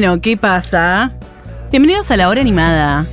[0.00, 1.12] Bueno, ¿qué pasa?
[1.70, 3.06] Bienvenidos a la hora animada.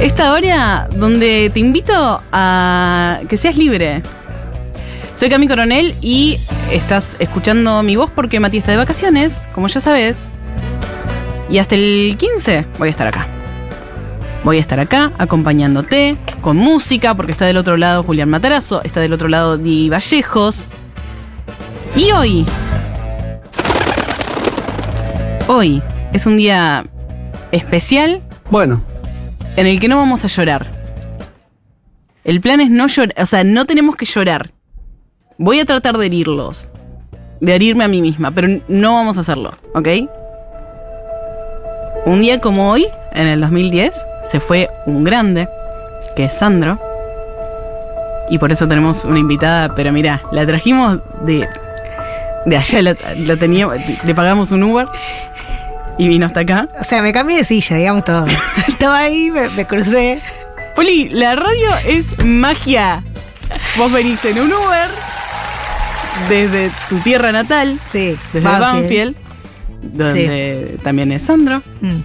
[0.00, 4.00] Esta hora donde te invito a que seas libre.
[5.16, 6.38] Soy Cami Coronel y
[6.70, 10.18] estás escuchando mi voz porque Mati está de vacaciones, como ya sabes.
[11.50, 13.26] Y hasta el 15 voy a estar acá.
[14.44, 19.00] Voy a estar acá acompañándote con música, porque está del otro lado Julián Matarazo, está
[19.00, 20.66] del otro lado Di Vallejos.
[21.96, 22.46] Y hoy,
[25.52, 26.84] hoy es un día
[27.52, 28.82] especial Bueno,
[29.56, 30.66] en el que no vamos a llorar.
[32.24, 34.50] El plan es no llorar, o sea, no tenemos que llorar.
[35.38, 36.68] Voy a tratar de herirlos,
[37.40, 39.88] de herirme a mí misma, pero no vamos a hacerlo, ¿ok?
[42.06, 43.92] Un día como hoy, en el 2010,
[44.30, 45.48] se fue un grande,
[46.16, 46.78] que es Sandro.
[48.30, 51.46] Y por eso tenemos una invitada, pero mira, la trajimos de,
[52.46, 54.86] de allá, la, la teníamos, le pagamos un Uber
[55.98, 56.68] y vino hasta acá.
[56.80, 58.26] O sea, me cambié de silla, digamos todo.
[58.68, 60.20] Estaba ahí, me, me crucé.
[60.74, 63.02] Poli, la radio es magia.
[63.76, 64.88] Vos venís en un Uber
[66.28, 69.16] desde tu tierra natal, Sí, desde Banfield,
[69.82, 71.62] donde también es Sandro.
[71.80, 71.96] Mm.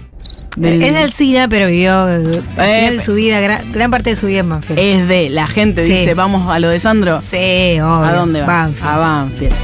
[0.56, 4.16] Del- Es de Alcina, pero vivió eh, Eh, de su vida, gran, gran parte de
[4.16, 4.78] su vida en Banfield.
[4.78, 5.92] Es de la gente, Sí.
[5.92, 7.20] dice, vamos a lo de Sandro.
[7.20, 8.04] sí, obvio.
[8.04, 8.46] ¿A dónde va?
[8.46, 8.88] Banfield.
[8.88, 9.54] A Banfield.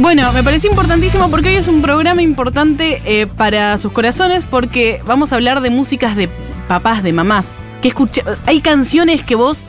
[0.00, 5.00] Bueno, me parece importantísimo porque hoy es un programa importante eh, para sus corazones porque
[5.06, 6.28] vamos a hablar de músicas de
[6.66, 7.52] papás, de mamás.
[7.80, 9.62] Que escucha, hay canciones que vos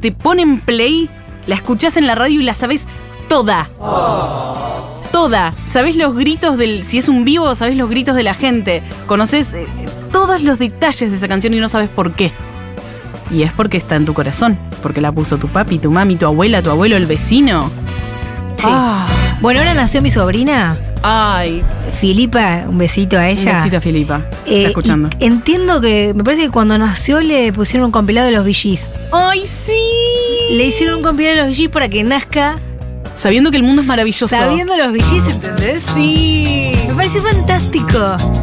[0.00, 1.10] te ponen play,
[1.46, 2.86] la escuchás en la radio y la sabés
[3.28, 3.68] toda.
[5.12, 5.52] Toda.
[5.72, 6.84] Sabés los gritos del.
[6.84, 8.82] Si es un vivo, sabés los gritos de la gente.
[9.06, 9.66] Conoces eh,
[10.10, 12.32] todos los detalles de esa canción y no sabes por qué.
[13.30, 14.58] Y es porque está en tu corazón.
[14.82, 17.70] Porque la puso tu papi, tu mami, tu abuela, tu abuelo, el vecino.
[18.56, 18.68] Sí.
[18.68, 19.06] Ah,
[19.40, 21.62] Bueno, ahora nació mi sobrina, ay.
[22.00, 23.58] Filipa, un besito a Un ella.
[23.58, 24.22] besito a Filipa.
[24.46, 25.10] Eh, está escuchando.
[25.20, 28.90] entiendo que, me parece que cuando nació le pusieron un compilado de los VGs.
[29.12, 30.54] ¡Ay, sí!
[30.56, 32.58] Le hicieron un compilado de los VGs para que nazca
[33.16, 34.28] Sabiendo que el mundo es maravilloso.
[34.28, 35.82] sabiendo los VGs, ¿entendés?
[35.94, 36.70] Sí.
[36.88, 37.98] Me pareció fantástico.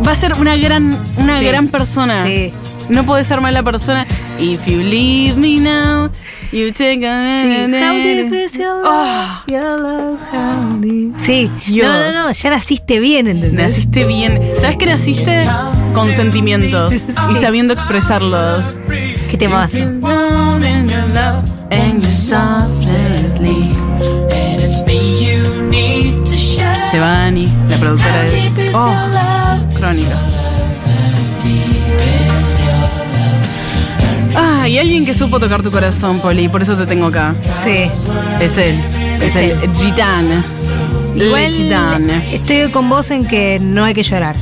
[0.05, 1.45] Va a ser una gran, una Sí.
[1.45, 2.25] gran persona.
[2.25, 2.51] Sí.
[2.89, 4.05] No puede ser mala persona.
[4.39, 6.09] If you leave me now,
[6.51, 7.43] you take a...
[7.43, 7.73] Sí.
[7.81, 8.85] How deep is your love?
[8.85, 9.43] Ah.
[9.47, 10.63] Your love, how.
[11.25, 11.49] Sí.
[11.67, 11.87] Dios.
[11.87, 13.69] No, no, no, ya naciste bien, ¿entendés?
[13.69, 14.39] Naciste bien.
[14.59, 15.47] ¿Sabes que naciste
[15.93, 16.93] con sentimientos
[17.31, 18.65] y sabiendo expresarlos?
[18.87, 19.79] ¿Qué te pasa?
[26.91, 28.71] Sebani, la productora de.
[28.75, 28.93] Oh,
[29.73, 30.42] Crónica.
[34.63, 37.35] Ah, y alguien que supo tocar tu corazón, Poli, por eso te tengo acá.
[37.65, 37.89] Sí.
[38.39, 38.79] Es él.
[39.19, 39.69] Es, Es el él.
[39.75, 40.45] Gitán.
[41.15, 42.09] Igual El Gitán.
[42.09, 44.35] estoy con vos en que no hay que llorar.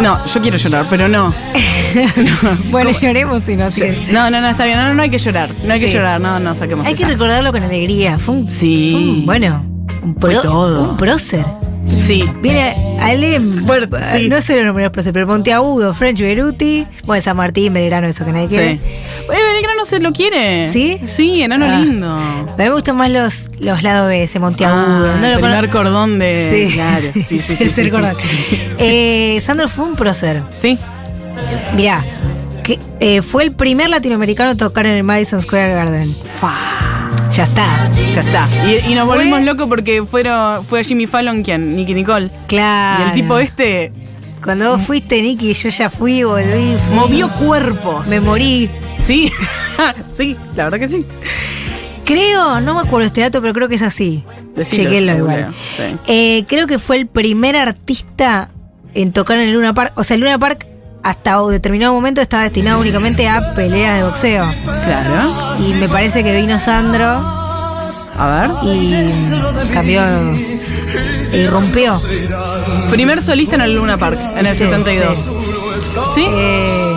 [0.00, 1.34] No, yo quiero llorar, pero no.
[2.70, 3.70] Bueno, lloremos si no.
[3.72, 3.82] sí.
[4.12, 4.78] No, no, no, está bien.
[4.78, 5.50] No, no, no hay que llorar.
[5.64, 5.94] No hay que Sí.
[5.94, 6.20] llorar.
[6.20, 8.18] No, no, saquemos Hay que recordarlo con alegría.
[8.18, 8.90] Fue un, Sí.
[8.92, 9.64] fue un- bueno,
[10.04, 10.90] un, Fue todo.
[10.90, 11.44] un prócer.
[11.86, 12.28] Sí.
[12.42, 14.28] Viene Ale, Fuerte, sí.
[14.28, 18.32] no sé los nombres prócer, pero Monteagudo, French Beruti, bueno, San Martín, Belgrano, eso que
[18.32, 18.54] nadie Sí.
[18.54, 18.70] quiere.
[18.72, 20.70] Eh, Belgrano se lo quiere.
[20.72, 21.00] ¿Sí?
[21.06, 21.78] Sí, enano Ah.
[21.80, 22.10] lindo.
[22.12, 25.12] A mí me gustan más los, los lados B, ese Monteagudo.
[25.14, 26.66] Ah, no el lo primer cordón de.
[26.68, 27.52] Sí, Claro, sí, sí, sí.
[27.64, 28.14] el sí, sí, cordón.
[28.20, 28.60] sí.
[28.78, 30.42] Eh, Sandro fue un prócer.
[30.60, 30.78] Sí.
[31.74, 32.04] Mirá,
[32.62, 36.14] que, eh, fue el primer latinoamericano en tocar en el Madison Square Garden.
[36.40, 36.54] Fa,
[37.30, 37.90] Ya está.
[38.14, 38.46] ya está.
[38.66, 42.30] Y, y nos Fue- volvimos locos porque fueron, fue Jimmy Fallon quien, Nicky Nicole.
[42.46, 43.04] Claro.
[43.04, 43.92] Y el tipo este
[44.42, 46.50] Cuando vos fuiste, Nicky, yo ya fui, volví.
[46.86, 46.94] fui.
[46.94, 48.06] movió cuerpos.
[48.08, 48.70] Me morí.
[49.06, 49.30] Sí.
[50.12, 51.06] sí, la verdad que sí.
[52.04, 54.24] Creo, no me acuerdo este dato, pero creo que es así.
[54.54, 55.54] Decilo, Chequenlo yo igual.
[55.76, 55.82] sí.
[56.06, 58.48] Eh, creo que fue el primer artista
[58.94, 59.92] en tocar en el Luna Park.
[59.96, 60.66] O sea, el Luna Park
[61.02, 64.50] hasta un determinado momento estaba destinado únicamente a peleas de boxeo.
[64.64, 65.30] Claro.
[65.58, 67.06] Y me parece que vino Sandro
[68.18, 69.10] A y
[69.72, 70.00] cambió
[71.32, 72.00] y rompió.
[72.00, 72.88] ver.
[72.90, 75.18] Primer solista en el Luna Park, en el Sí, 72.
[76.14, 76.24] ¿Sí?
[76.28, 76.94] Eh,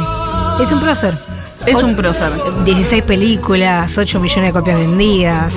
[0.61, 1.15] es un prócer.
[1.71, 2.31] Es un prócer.
[2.65, 5.53] 16 películas, 8 millones de copias vendidas.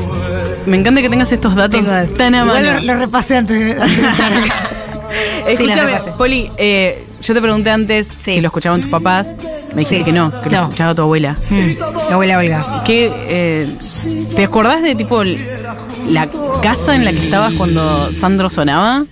[0.66, 2.74] Me encanta que tengas estos datos Tengo- tan a mano.
[2.74, 4.28] lo, lo repasé antes de, antes de acá.
[5.44, 5.98] La Escúchame.
[6.16, 8.34] Poli, eh, yo te pregunté antes Sí.
[8.36, 9.34] si lo escuchaban tus papás.
[9.74, 10.04] Me dijiste Sí.
[10.04, 11.36] que no, que lo escuchaba tu abuela.
[11.50, 11.76] Mm, mi
[12.12, 12.82] abuela Olga.
[12.86, 13.68] ¿Qué, eh,
[14.36, 16.28] ¿Te acordás de tipo la
[16.62, 19.04] casa en la que estabas cuando Sandro sonaba?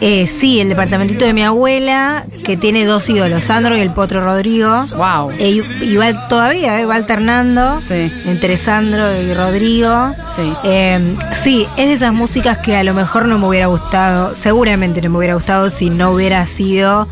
[0.00, 4.22] Eh, sí, el departamentito de mi abuela, que tiene dos ídolos, Sandro y el Potro
[4.24, 4.84] Rodrigo.
[4.96, 5.30] Wow.
[5.38, 8.10] E i- y va todavía, eh, va alternando Sí.
[8.26, 10.14] entre Sandro y Rodrigo.
[10.36, 10.52] Sí.
[10.64, 15.00] Eh, sí, es de esas músicas que a lo mejor no me hubiera gustado, seguramente
[15.00, 17.08] no me hubiera gustado si no hubiera sido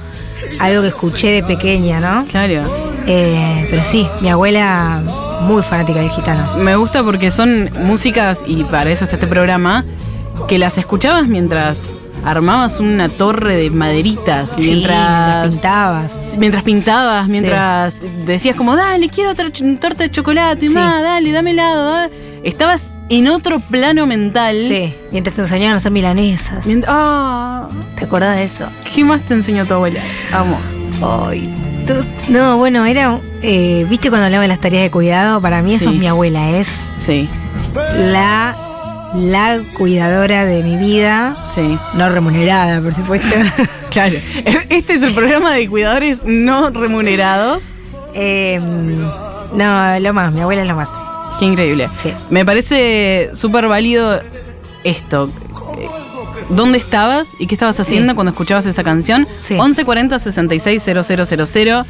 [0.60, 2.26] algo que escuché de pequeña, ¿no?
[2.26, 2.62] Claro.
[3.06, 5.02] Eh, pero sí, mi abuela
[5.42, 6.56] muy fanática del gitano.
[6.58, 9.84] Me gusta porque son músicas, y para eso está este programa,
[10.46, 11.78] que las escuchabas mientras
[12.24, 16.18] armabas una torre de maderitas, Sí, mientras mientras, pintabas.
[16.38, 17.94] mientras pintabas, mientras
[18.26, 20.74] decías como, dale, quiero otra torta de chocolate, Sí.
[20.74, 21.90] ma, dale, dame helado.
[21.92, 22.10] da-".
[22.44, 24.56] Estabas en otro plano mental.
[24.66, 26.66] Sí, mientras te enseñaban a hacer milanesas.
[26.66, 28.68] Mient- Ah, ¿Te acordás de eso?
[28.94, 30.00] ¿Qué más te enseñó tu abuela?
[30.32, 30.58] Amo.
[31.02, 31.52] Ay,
[32.28, 33.18] no, bueno, era.
[33.42, 35.40] eh, ¿Viste cuando hablaba de las tareas de cuidado?
[35.40, 36.68] Para mí eso es mi abuela, es
[37.04, 37.28] Sí,
[37.98, 38.54] la,
[39.14, 41.78] la cuidadora de mi vida, sí.
[41.94, 43.28] no remunerada, por supuesto.
[43.92, 44.16] Claro.
[44.70, 47.62] Este es el programa de cuidadores no remunerados.
[48.14, 50.88] Eh, no, lo más, mi abuela es lo más.
[51.38, 51.90] Qué increíble.
[52.02, 52.14] Sí.
[52.30, 54.18] Me parece súper válido
[54.82, 55.28] esto.
[56.48, 58.14] ¿Dónde estabas y qué estabas haciendo Sí.
[58.14, 59.28] cuando escuchabas esa canción?
[59.36, 59.54] Sí.
[59.56, 61.84] 1140 66 000.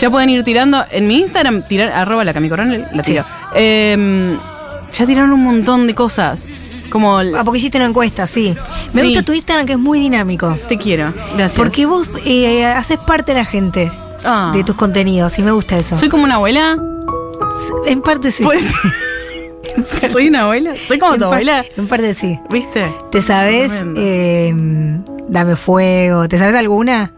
[0.00, 3.26] Ya pueden ir tirando en mi Instagram, tirar, arroba la Cami Coronel, la tiro.
[3.54, 4.36] Eh,
[4.98, 6.40] ya tiraron un montón de cosas.
[6.90, 8.54] Como el- Ah, porque hiciste una encuesta, sí.
[8.92, 9.08] Me Sí.
[9.08, 10.56] gusta tu Instagram que es muy dinámico.
[10.68, 11.12] te quiero.
[11.34, 11.52] Gracias.
[11.56, 13.90] Porque vos eh, haces parte de la gente,
[14.24, 14.52] Ah.
[14.54, 15.96] de tus contenidos, y me gusta eso.
[15.96, 16.76] ¿Soy como una abuela?
[17.86, 18.42] En parte sí.
[18.44, 18.64] Pues-
[20.12, 20.74] ¿Soy una abuela?
[20.86, 21.64] ¿Soy como en, tu abuela?
[21.76, 22.38] en parte sí.
[22.50, 22.94] ¿Viste?
[23.10, 24.54] ¿Te sabes eh,
[25.28, 26.28] Dame Fuego?
[26.28, 27.12] ¿Te sabes alguna?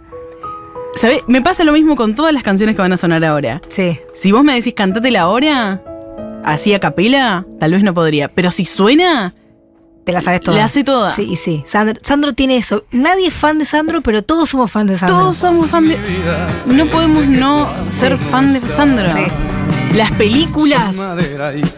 [0.96, 1.22] ¿Sabés?
[1.28, 3.60] Me pasa lo mismo con todas las canciones que van a sonar ahora.
[3.68, 3.98] Sí.
[4.14, 5.82] Si vos me decís cantátela ahora,
[6.52, 8.28] así a capela, tal vez no podría.
[8.28, 9.32] Pero si suena,
[10.04, 10.56] Te la sabes toda.
[10.56, 11.14] La sé toda.
[11.14, 11.62] Sí, sí.
[11.66, 12.84] Sandro, Sandro tiene eso.
[12.90, 15.18] Nadie es fan de Sandro, pero todos somos fan de Sandro.
[15.18, 15.98] todos somos fan de.
[16.66, 19.06] No podemos no ser fan de Sandro.
[19.14, 19.26] Sí.
[19.96, 20.96] Las películas.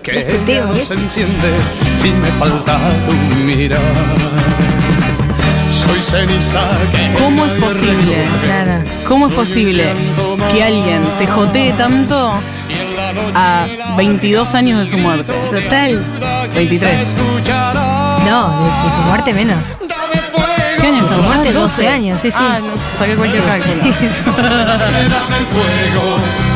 [0.04, 0.94] Este tema, ella ¿viste?
[0.94, 1.48] se enciende
[1.96, 2.78] si me falta
[3.08, 3.80] tu mirar.
[5.86, 8.24] Soy ceniza que ¿Cómo es posible?
[8.44, 8.82] Claro.
[9.08, 9.84] ¿Cómo es posible
[10.52, 12.32] que alguien te jotee tanto
[13.34, 13.66] a
[13.96, 15.32] 22 años de su muerte?
[15.32, 16.04] Total.
[16.54, 17.00] 23.
[17.00, 18.18] escuchará.
[18.26, 19.64] No, de, de su muerte menos.
[19.80, 20.46] Dame fuego,
[20.80, 22.36] ¿Qué años De su muerte, Ah, 12 años, sí, sí.
[22.40, 23.82] Ah, no, saqué cualquier cálculo.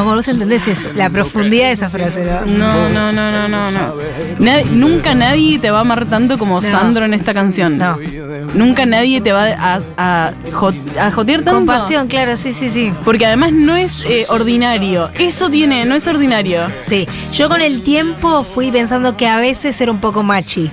[0.00, 0.88] ¿Vos entendés eso?
[0.94, 2.46] La profundidad de esa frase, ¿no?
[2.46, 3.94] No, no, no, no, no, no.
[4.38, 6.70] Nad- nunca nadie te va a amar tanto como No.
[6.70, 7.76] Sandro en esta canción.
[7.78, 7.98] No.
[8.54, 10.32] Nunca nadie te va a, a
[11.10, 11.52] jotear tanto.
[11.58, 12.92] Compasión, claro, sí, sí, sí.
[13.04, 15.10] Porque además no es eh, ordinario.
[15.14, 16.62] Eso tiene, no es ordinario.
[16.80, 20.70] Sí, yo con el tiempo fui pensando que a veces era un poco machi.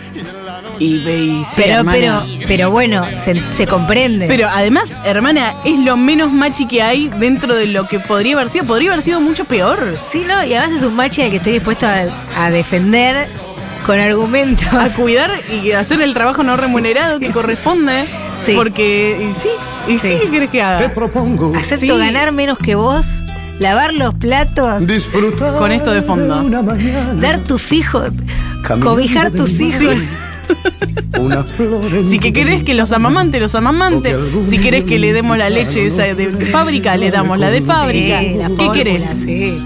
[0.79, 1.91] Y, y sí, pero, hermana.
[2.25, 4.27] pero, pero bueno, se, se comprende.
[4.27, 8.49] Pero además, hermana, es lo menos machi que hay dentro de lo que podría haber
[8.49, 8.65] sido.
[8.65, 9.97] Podría haber sido mucho peor.
[10.11, 10.43] sí, ¿no?
[10.45, 12.03] Y además es un machi al que estoy dispuesto a,
[12.37, 13.27] a defender
[13.85, 14.67] con argumentos.
[14.73, 15.31] A cuidar
[15.63, 18.05] y hacer el trabajo no remunerado que corresponde.
[18.45, 18.53] Sí.
[18.55, 19.49] Porque, y sí,
[19.87, 20.19] y sí, Sí.
[20.23, 20.93] ¿qué querés que Te haga?
[20.93, 21.99] propongo Acepto Sí.
[21.99, 23.05] ganar menos que vos,
[23.59, 26.39] lavar los platos, disfrutar Con esto de fondo.
[26.41, 28.11] una mañana, dar tus hijos,
[28.81, 29.95] cobijar de tus hijos.
[31.19, 34.15] una flor Si que querés que los amamantes, los amamantes.
[34.49, 38.19] Si querés que le demos la leche esa de fábrica, le damos la de fábrica.
[38.19, 39.05] Sí, la ¿Qué fórmula, querés?
[39.23, 39.57] Sí.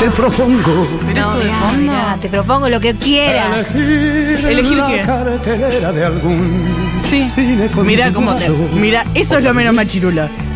[0.00, 3.66] Te propongo Pero No, mirá, mirá, te propongo lo que quieras.
[3.74, 5.00] elegir, ¿Elegir la qué?
[5.02, 6.68] cartelera de algún
[7.10, 7.30] Sí.
[7.34, 8.48] cine Mira cómo te.
[8.48, 9.74] Mira, eso es lo menos.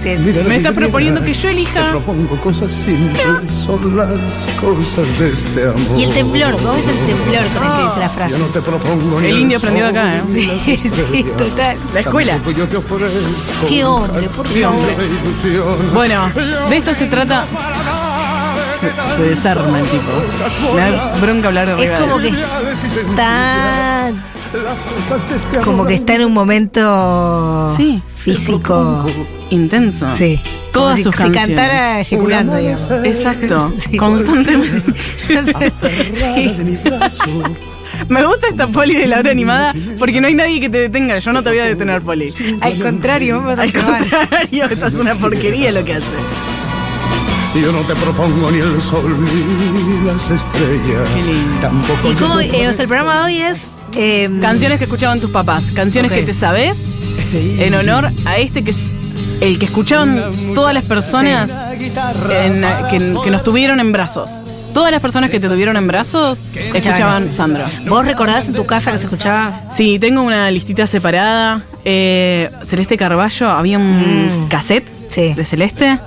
[0.02, 0.32] Sí, sí.
[0.32, 1.84] Lo Me estás proponiendo que yo elija.
[1.84, 4.18] Te propongo cosas simples, son las
[4.60, 5.98] cosas de este amor.
[6.00, 8.32] Y el temblor, ¿cómo es el temblor con el que dice la frase?
[8.32, 10.22] Yo no te propongo ni El indio sol, prendido acá, ¿eh?
[10.32, 10.80] Sí,
[11.12, 11.76] sí, total.
[11.92, 12.38] La escuela.
[12.56, 14.78] Yo te ofrezco Qué hombre, por favor.
[15.04, 15.94] ilusión.
[15.94, 16.30] Bueno,
[16.70, 17.44] de esto se trata.
[19.16, 20.74] Se, desarma el tipo.
[20.74, 24.12] Me da bronca hablar de Es como que está
[25.64, 28.00] como que está en un momento Sí.
[28.16, 29.04] físico.
[29.50, 30.06] Intenso.
[30.16, 30.40] Sí.
[30.72, 31.46] Todas Como si sus se canciones.
[31.46, 32.90] cantara eyaculando, digamos.
[33.04, 33.72] Exacto.
[33.90, 33.96] Sí.
[33.96, 34.82] Constantemente.
[38.08, 41.18] Me gusta esta poli de la hora animada porque no hay nadie que te detenga.
[41.18, 42.32] Yo no te voy a detener, poli.
[42.60, 46.06] Al contrario, vas a Al contrario, esta es una porquería lo que hace.
[47.54, 51.08] Yo no te propongo ni el sol ni las estrellas.
[51.60, 53.66] Tampoco ¿Y cómo, eh, o sea, el programa de hoy es...
[53.96, 56.76] eh, Canciones que escuchaban tus papás, canciones que te sabes
[57.32, 58.76] en honor a este que es
[59.40, 61.48] el que escuchaban todas las personas
[61.80, 64.30] en- que, que nos tuvieron en brazos.
[64.74, 67.64] Todas las personas que te tuvieron en brazos escuchaban Sandro.
[67.88, 69.62] ¿Vos recordás en tu casa que se escuchaba?
[69.74, 71.62] Sí, tengo una listita separada.
[71.84, 74.48] Eh, Celeste Carballo, había un Mm.
[74.48, 75.32] cassette Sí.
[75.34, 75.98] de Celeste.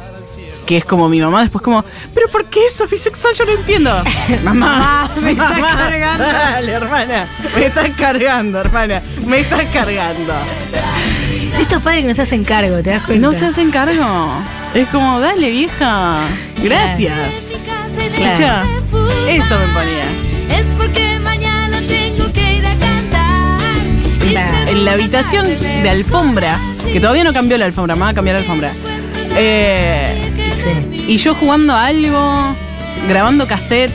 [0.72, 3.34] Que es como mi mamá, después como, ¿pero por qué eso bisexual?
[3.34, 3.92] Yo no entiendo.
[4.46, 6.24] mamá, me estás mamá, cargando.
[6.24, 7.28] Dale, hermana.
[7.58, 9.02] Me estás cargando, hermana.
[9.26, 10.34] Me estás cargando.
[11.60, 13.28] Estos padres que no se hacen cargo, ¿te das cuenta?
[13.28, 14.32] No se hacen cargo.
[14.74, 16.22] Es como, dale, vieja.
[16.64, 17.18] Gracias.
[17.98, 18.64] Escucha,
[19.28, 20.58] esto me ponía.
[20.58, 23.60] Es porque mañana tengo que ir a cantar.
[24.30, 24.70] Claro.
[24.70, 26.58] En la habitación de alfombra,
[26.94, 28.72] que todavía no cambió la alfombra, me va a cambiar la alfombra.
[29.36, 30.32] Eh,
[30.64, 31.06] Sí.
[31.08, 32.56] y yo jugando a algo,
[33.08, 33.92] grabando cassette,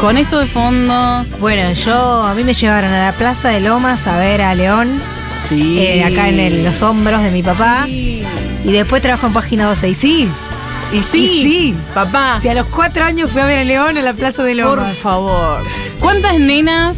[0.00, 1.24] con esto de fondo.
[1.40, 5.00] Bueno, yo, a mí me llevaron a la Plaza de Lomas a ver a León,
[5.48, 5.78] Sí.
[5.80, 7.86] eh, acá en el- los hombros de mi papá.
[7.88, 8.22] Y
[8.64, 9.88] después trabajo en Página 12.
[9.88, 10.28] Y sí,
[10.92, 11.74] Y sí, Y sí.
[11.92, 14.54] papá, si a los cuatro años fui a ver a León a la Plaza de
[14.62, 14.96] por Lomas.
[14.98, 15.62] favor.
[15.98, 16.96] ¿Cuántas nenas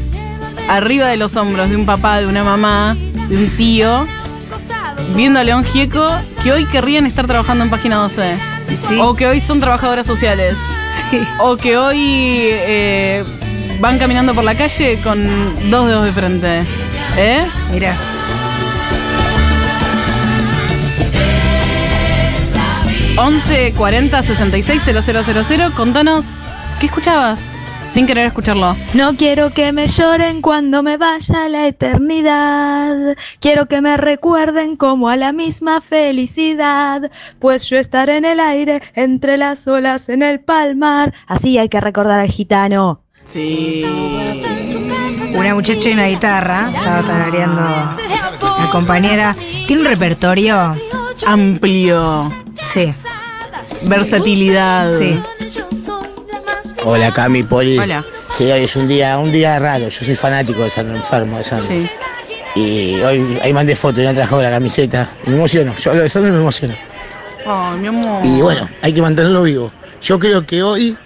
[0.69, 2.97] arriba de los hombros de un papá, de una mamá,
[3.29, 4.07] de un tío,
[5.15, 6.09] viendo a León Gieco,
[6.43, 8.37] que hoy querrían estar trabajando en Página 12?
[8.89, 8.99] Sí.
[9.01, 10.55] O que hoy son trabajadoras sociales.
[11.11, 11.23] Sí.
[11.41, 13.25] O que hoy eh,
[13.81, 16.63] van caminando por la calle con dos dedos de frente.
[17.17, 17.47] ¿Eh?
[17.73, 17.97] Mira.
[23.19, 24.83] once 40 66
[25.49, 25.73] 000.
[25.75, 26.27] Contanos,
[26.81, 27.41] ¿qué escuchabas?
[27.97, 28.77] Sin querer escucharlo.
[28.93, 33.17] No quiero que me lloren cuando me vaya a la eternidad.
[33.41, 37.11] Quiero que me recuerden como a la misma felicidad.
[37.39, 41.15] Pues yo estaré en el aire, entre las olas en el palmar.
[41.27, 43.01] Así hay que recordar al gitano.
[43.25, 43.83] Sí.
[45.35, 46.71] Una muchacha y una guitarra.
[46.77, 49.35] Estaba tarareando la compañera.
[49.67, 50.73] Tiene un repertorio.
[51.27, 52.31] Amplio.
[52.75, 52.93] Sí.
[53.85, 54.99] Versatilidad.
[54.99, 55.19] Sí.
[56.89, 57.77] Hola Cami, Poli.
[57.79, 58.05] Hola.
[58.37, 59.89] Sí, hoy es un día, un día raro.
[59.89, 61.69] Yo soy fanático de Sandro Enfermo, de Sandro.
[61.69, 61.91] Sí.
[62.55, 65.09] Y hoy ahí mandé foto y no trajo la camiseta.
[65.27, 65.75] Me emociono.
[65.77, 66.75] Yo hablo de Sandro y me emociono.
[67.45, 68.25] Ay, mi amor.
[68.25, 69.73] Y bueno, hay que mantenerlo vivo.
[70.01, 70.97] Yo creo que hoy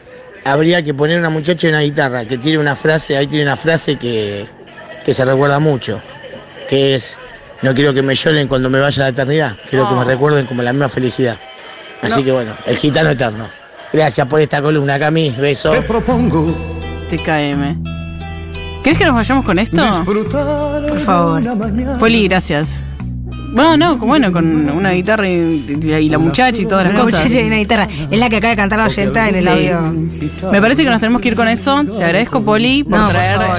[0.45, 3.57] habría que poner una muchacha en una guitarra que tiene una frase, ahí tiene una
[3.57, 4.47] frase que,
[5.05, 6.03] que se recuerda mucho,
[6.69, 7.17] que es,
[7.63, 9.99] no quiero que me lloren cuando me vaya a la eternidad, quiero que Oh.
[9.99, 11.39] me recuerden como la misma felicidad.
[12.03, 12.25] Así No.
[12.25, 13.49] que bueno, el gitano eterno.
[13.93, 15.31] Gracias por esta columna, Cami.
[15.31, 15.71] Beso.
[15.73, 16.47] Te propongo
[17.11, 17.83] TKM.
[18.85, 19.85] ¿Querés que nos vayamos con esto?
[19.85, 21.43] disfrutar Por favor.
[21.99, 22.69] Poli, gracias.
[23.53, 25.67] Bueno, no, bueno, con una guitarra y,
[26.01, 27.25] y la muchacha y todas las Una cosas.
[27.25, 27.89] muchacha y una guitarra.
[28.11, 29.93] Es la que acaba de cantar la oyenta en el audio.
[30.53, 31.83] Me parece que nos tenemos que ir con eso.
[31.85, 33.57] Te agradezco, Poli, por No, por traer favor.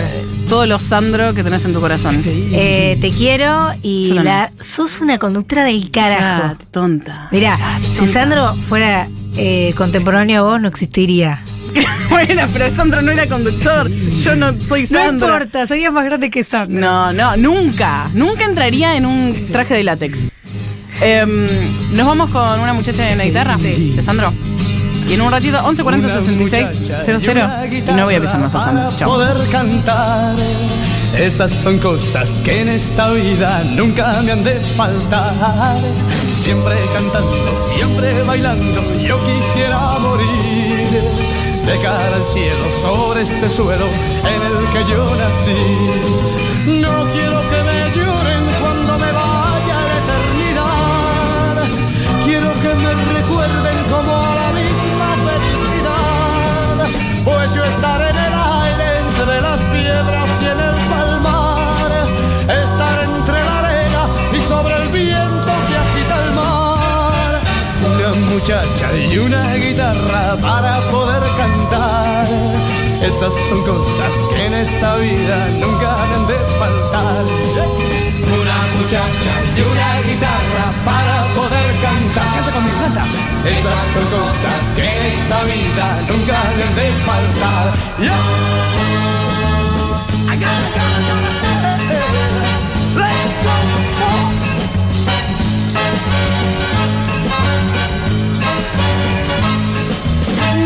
[0.47, 2.23] todos los Sandro que tenés en tu corazón.
[2.25, 4.33] Eh, te quiero y Yo también.
[4.35, 6.41] la, sos una conductora del carajo.
[6.43, 7.27] Cállate, tonta.
[7.33, 7.57] Mira,
[8.00, 9.07] si Sandro fuera
[9.38, 11.43] eh, contemporáneo a vos, no existiría.
[12.09, 13.89] bueno, pero Sandro no era conductor.
[13.89, 15.39] Yo no soy Sandro.
[15.67, 16.79] serías más grande que Sandro.
[16.79, 18.09] No, no, nunca.
[18.13, 20.19] Nunca entraría en un traje de látex.
[21.01, 21.47] Em,
[21.93, 23.57] Nos vamos con una muchacha en la guitarra.
[23.57, 23.93] Sí.
[23.95, 24.33] ¿De Sandro?
[25.09, 27.50] Y en un ratito, 11 40 Una 66 muchacha 00.
[27.71, 28.97] y no voy a pisar más a Sandro.
[28.97, 29.19] Chao.
[31.17, 35.77] Esas son cosas que en esta vida nunca me han de faltar.
[36.35, 37.35] Siempre cantando,
[37.75, 41.01] siempre bailando, yo quisiera morir.
[41.65, 46.79] De cara al cielo, sobre este suelo en el que yo nací.
[46.79, 51.55] No quiero que me lloren cuando me vaya a la eternidad.
[52.25, 56.77] Quiero que me recuerden como a la misma felicidad.
[57.25, 60.30] Pues yo estaré en el aire entre las piedras
[68.41, 72.25] muchacha y una guitarra para poder cantar.
[73.01, 77.24] Esas son cosas que en esta vida nunca han de faltar.
[78.41, 82.33] Una muchacha y una guitarra para poder cantar.
[82.33, 83.03] Canta conmigo, canta.
[83.48, 87.74] Esas son cosas que en esta vida nunca han de faltar.
[88.00, 88.71] Yo.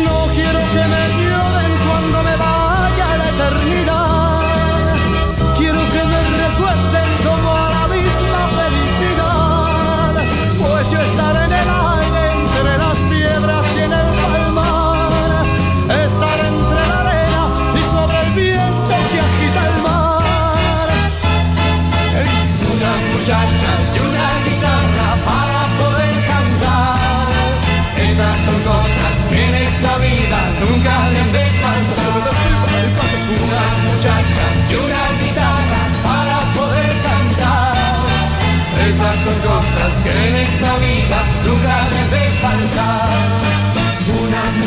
[0.04, 1.05] No quiero que me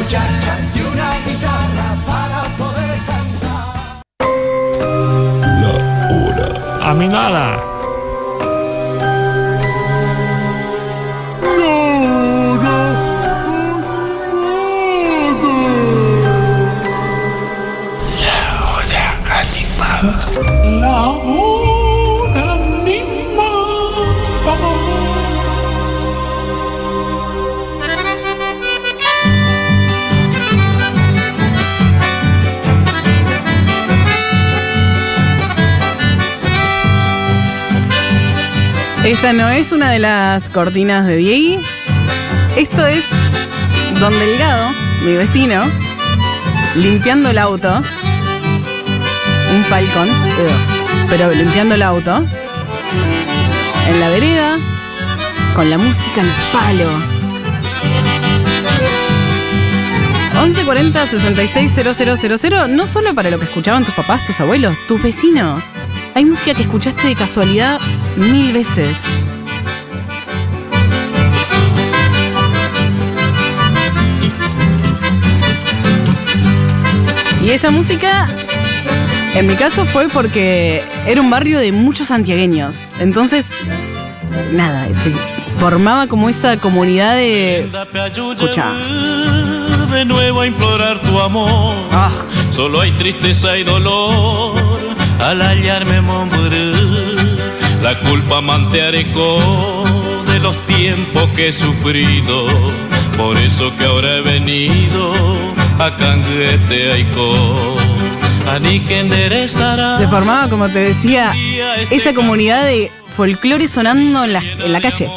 [0.10, 4.02] muchacha y una guitarra para poder cantar.
[6.82, 7.69] A mí nada.
[39.10, 41.60] Esta no es una de las cortinas de Diego.
[42.56, 43.04] Esto es
[44.00, 44.70] Don Delgado,
[45.04, 45.64] mi vecino,
[46.76, 47.82] limpiando el auto.
[49.56, 50.10] Un falcón,
[51.10, 52.24] pero limpiando el auto.
[53.88, 54.58] En la vereda,
[55.56, 56.90] con la música al palo.
[60.40, 65.64] 1140 660000 no solo para lo que escuchaban tus papás, tus abuelos, tus vecinos.
[66.20, 67.80] Hay música que escuchaste de casualidad
[68.18, 68.94] mil veces.
[77.42, 78.28] Y esa música,
[79.34, 82.76] en mi caso, fue porque era un barrio de muchos santiagueños.
[83.00, 83.46] Entonces,
[84.52, 85.14] nada, se
[85.58, 87.72] formaba como esa comunidad de...
[88.12, 88.74] Escucha.
[89.90, 91.76] De nuevo a implorar tu amor.
[91.94, 92.12] Ah,
[92.52, 94.59] Solo hay tristeza y dolor
[95.20, 97.10] al hallarme Montbrú.
[97.82, 99.86] La culpa mantearecó
[100.28, 102.48] de los tiempos que he sufrido.
[103.18, 105.14] Por eso que ahora he venido
[105.80, 107.78] a Canguete Aicó.
[108.48, 109.98] A ni que enderezará.
[109.98, 111.34] se formaba, como te decía,
[111.92, 115.10] esa comunidad de folclore sonando en la, en la calle.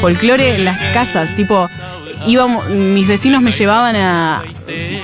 [0.00, 1.68] Folclore en las casas, tipo,
[2.26, 4.42] íbamos, mis vecinos me llevaban a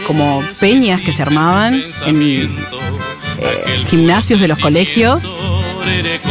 [0.06, 2.56] como peñas que se armaban en
[3.40, 5.22] eh, gimnasios de los colegios,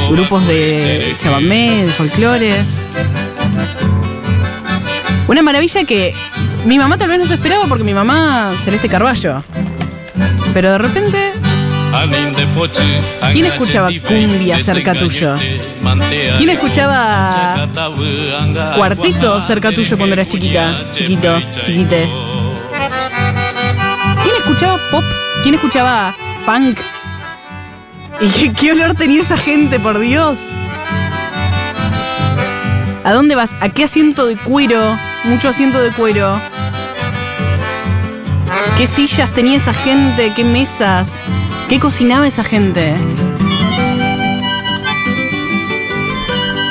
[0.09, 2.63] grupos de chamamé, de folclore.
[5.27, 6.13] Una maravilla que
[6.65, 9.43] mi mamá tal vez no se esperaba porque mi mamá, Celeste Carballo.
[10.53, 11.33] Pero de repente
[13.31, 15.35] ¿Quién escuchaba cumbia cerca tuyo?
[16.37, 17.67] ¿Quién escuchaba
[18.75, 20.91] cuartito cerca tuyo cuando eras chiquita?
[20.91, 22.09] Chiquito, chiquite.
[24.23, 25.03] ¿Quién escuchaba pop?
[25.43, 26.13] ¿Quién escuchaba
[26.45, 26.77] punk?
[28.21, 30.37] ¿Y qué, olor tenía esa gente, por Dios?
[33.03, 33.51] ¿A dónde vas?
[33.61, 34.97] ¿A qué asiento de cuero?
[35.25, 36.39] Mucho asiento de cuero.
[38.77, 40.33] ¿Qué sillas tenía esa gente?
[40.35, 41.07] ¿Qué mesas?
[41.69, 42.95] ¿Qué cocinaba esa gente?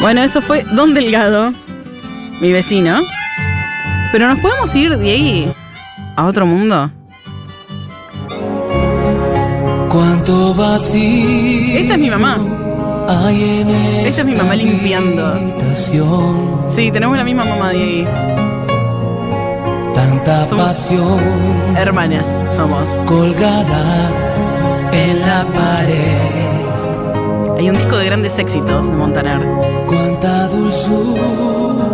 [0.01, 1.53] Bueno, eso fue Don Delgado,
[2.41, 2.99] mi vecino.
[4.13, 5.55] Pero nos podemos ir de ahí
[6.17, 6.91] a otro mundo.
[9.97, 12.37] Cuánto vacío Esta es mi mamá.
[13.09, 15.25] hay en Esta es mi mamá limpiando.
[15.27, 18.07] habitación, Sí, tenemos la misma mamá de ahí.
[19.95, 21.19] tanta Somos- pasión
[21.79, 22.83] Hermanas somos.
[23.07, 24.11] colgada
[24.93, 27.57] en la pared.
[27.59, 29.41] Hay un disco de grandes éxitos de Montaner.
[29.87, 31.23] Cuánta dulzura.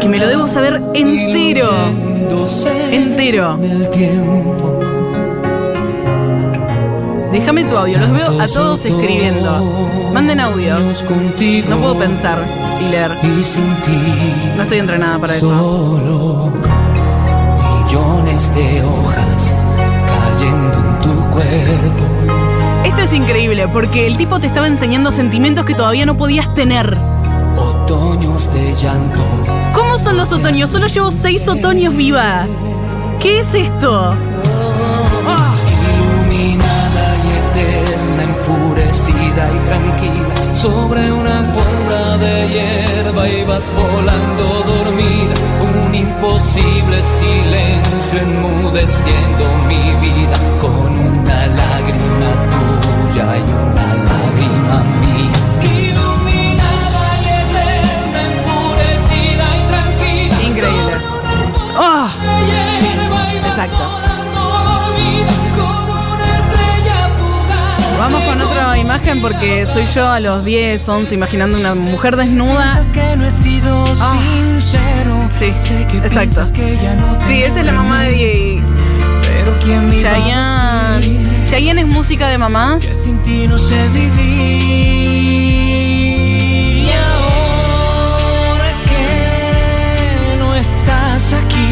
[0.01, 1.71] Que me lo debo saber entero.
[2.91, 3.59] Entero.
[3.63, 4.81] en el tiempo.
[7.33, 9.91] Déjame tu audio, los veo a todos escribiendo.
[10.13, 11.03] Manden audios.
[11.69, 12.39] No puedo pensar
[12.81, 13.19] y leer.
[14.57, 15.49] No estoy entrenada para eso.
[15.49, 16.53] Solo
[17.87, 19.55] millones de hojas
[20.07, 22.05] cayendo en tu cuerpo.
[22.85, 26.99] Esto es increíble porque el tipo te estaba enseñando sentimientos que todavía no podías tener.
[27.57, 29.21] Otoños de llanto.
[29.75, 30.69] ¿Cómo son los otoños?
[30.69, 32.47] Solo llevo seis otoños viva.
[33.21, 34.15] ¿Qué es esto?
[39.33, 40.55] Y tranquila.
[40.55, 45.35] Sobre una alfombra de hierba ibas volando dormida.
[45.87, 50.37] Un imposible silencio enmudeciendo mi vida.
[50.61, 55.39] Con una lágrima tuya y una lágrima mía.
[55.81, 60.37] Iluminada y eterna, enfurecida y tranquila.
[60.49, 60.99] Increíble.
[61.01, 64.12] Sobre una ah, de hierba ibas Exacto.
[68.03, 72.81] Vamos con otra imagen porque soy yo a los 10, 11 imaginando una mujer desnuda.
[72.93, 74.19] que no he sido Ah.
[74.21, 75.29] sincero.
[75.39, 76.53] Sí, Sé que exacto.
[76.53, 78.67] que ya no Sí, esa es la mamá de Diego.
[79.21, 81.47] Pero quién me Chayanne.
[81.49, 82.83] Chayanne es música de mamás.
[82.83, 84.11] que sin ti no sé vivir.
[86.87, 91.69] Y ahora que no estás aquí,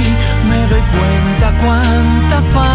[0.48, 2.69] me doy cuenta cuánta falta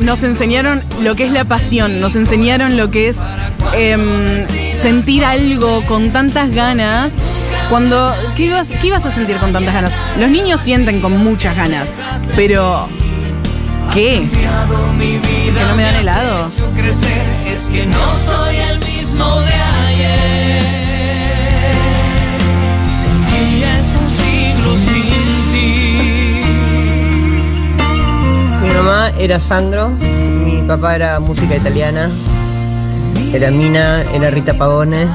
[0.00, 3.18] nos enseñaron lo que es la pasión, nos enseñaron lo que es
[3.74, 4.46] em,
[4.80, 7.12] sentir algo con tantas ganas.
[7.70, 9.92] Cuando, ¿qué ibas, ¿qué ibas a sentir con tantas ganas?
[10.18, 11.86] Los niños sienten con muchas ganas,
[12.36, 12.88] pero
[13.94, 14.26] ¿qué?
[14.32, 16.50] ¿Que no me dan helado?
[17.46, 20.33] es que no soy el mismo de ayer.
[28.84, 32.10] Mamá era Sandro, mi papá era música italiana,
[33.32, 35.06] era Mina, era Rita Pavone,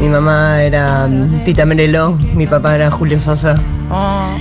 [0.00, 3.54] mi mamá era mm, Tita Merelo, mi papá era Julio Sosa.
[3.90, 4.36] Oh,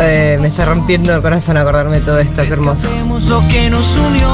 [0.00, 2.88] Eh, me está rompiendo el corazón acordarme de todo esto, qué hermoso.
[3.28, 4.28] Lo que nos unió.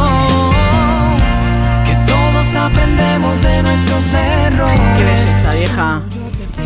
[1.84, 4.80] Que todos aprendemos de nuestros errores.
[4.96, 6.00] qué belleza, vieja.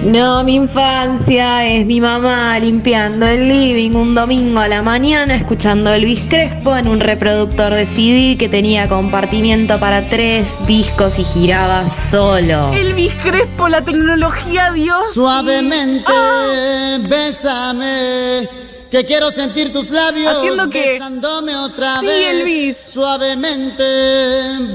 [0.04, 5.92] No, mi infancia es mi mamá limpiando el living un domingo a la mañana escuchando
[5.92, 11.90] Elvis Crespo en un reproductor de CD que tenía compartimiento para tres discos y giraba
[11.90, 12.72] solo.
[12.74, 15.04] Elvis Crespo, la tecnología, Dios.
[15.12, 16.12] Suavemente,
[17.08, 18.48] bésame.
[18.90, 20.92] Que quiero sentir tus labios ¿Haciendo qué?
[20.92, 22.30] besándome otra Sí, vez.
[22.30, 22.76] Elvis.
[22.86, 23.82] Suavemente,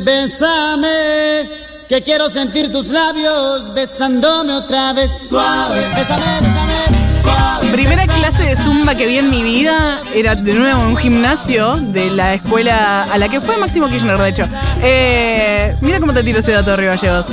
[0.03, 1.62] bésame.
[1.87, 5.11] Que quiero sentir tus labios besándome otra vez.
[5.29, 7.21] Suave, bésame, bésame.
[7.21, 7.71] Suave.
[7.71, 11.75] Primera clase de zumba que vi en mi vida era de nuevo en un gimnasio
[11.75, 14.45] de la escuela a la que fue Máximo Kirchner, de hecho.
[14.81, 17.25] Eh, mira cómo te tiro ese dato arriba, Gallegos.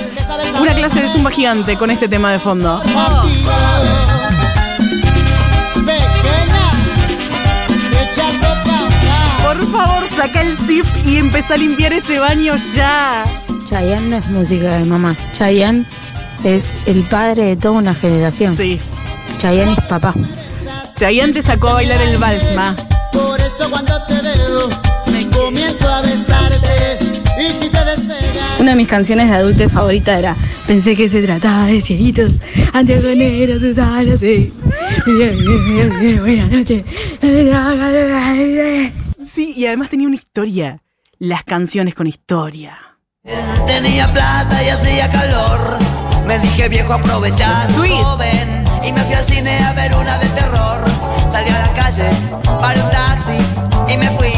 [0.61, 2.83] Una clase de zumba gigante con este tema de fondo.
[9.43, 13.25] Por favor, saca el zip y empezá a limpiar ese baño ya.
[13.71, 15.15] Chayanne no es música de mamá.
[15.39, 15.85] Chayanne
[16.43, 18.57] es el padre de toda una generación.
[18.57, 18.81] Sí.
[19.39, 20.13] Chayanne es papá.
[20.97, 22.75] Chayanne te sacó a bailar el vals, ma.
[23.13, 24.69] Por eso cuando te veo,
[25.31, 26.99] comienzo a besarte.
[27.41, 28.59] Y si te despegas.
[28.59, 32.31] Una de mis canciones de adulto favorita era Pensé que se trataba de cieguitos
[32.73, 34.53] Antes con negro sus alas sí.
[35.07, 36.85] Buenas noches
[39.27, 40.83] Sí, y además tenía una historia.
[41.21, 42.90] Las canciones con historia.
[43.67, 45.79] Tenía plata y hacía calor.
[46.27, 48.65] Me dije viejo aprovechar, joven.
[48.83, 50.85] Y me fui al cine a ver una de terror.
[51.31, 52.11] Salí a la calle,
[52.61, 54.33] paré un taxi y me fui.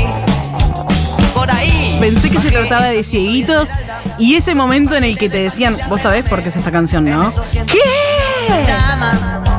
[1.33, 1.97] Por ahí.
[2.01, 3.68] Pensé que se trataba de cieguitos
[4.18, 7.05] y ese momento en el que te decían, vos sabés por qué es esta canción,
[7.05, 7.33] ¿no?
[7.66, 7.79] ¿Qué?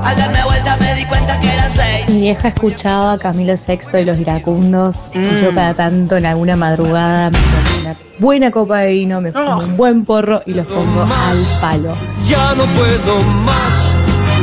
[0.03, 2.09] Al darme vuelta me di cuenta que eran seis.
[2.09, 5.41] Mi vieja escuchaba a Camilo VI y los iracundos y Mm.
[5.41, 9.57] yo cada tanto en alguna madrugada me tomo una buena copa de vino, me fumo
[9.59, 11.93] un buen porro y los pongo al palo.
[12.27, 13.97] Ya no puedo más.